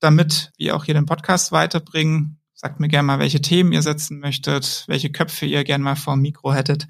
[0.00, 2.42] damit wir auch hier den Podcast weiterbringen.
[2.52, 6.16] Sagt mir gerne mal, welche Themen ihr setzen möchtet, welche Köpfe ihr gerne mal vor
[6.16, 6.86] Mikro hättet.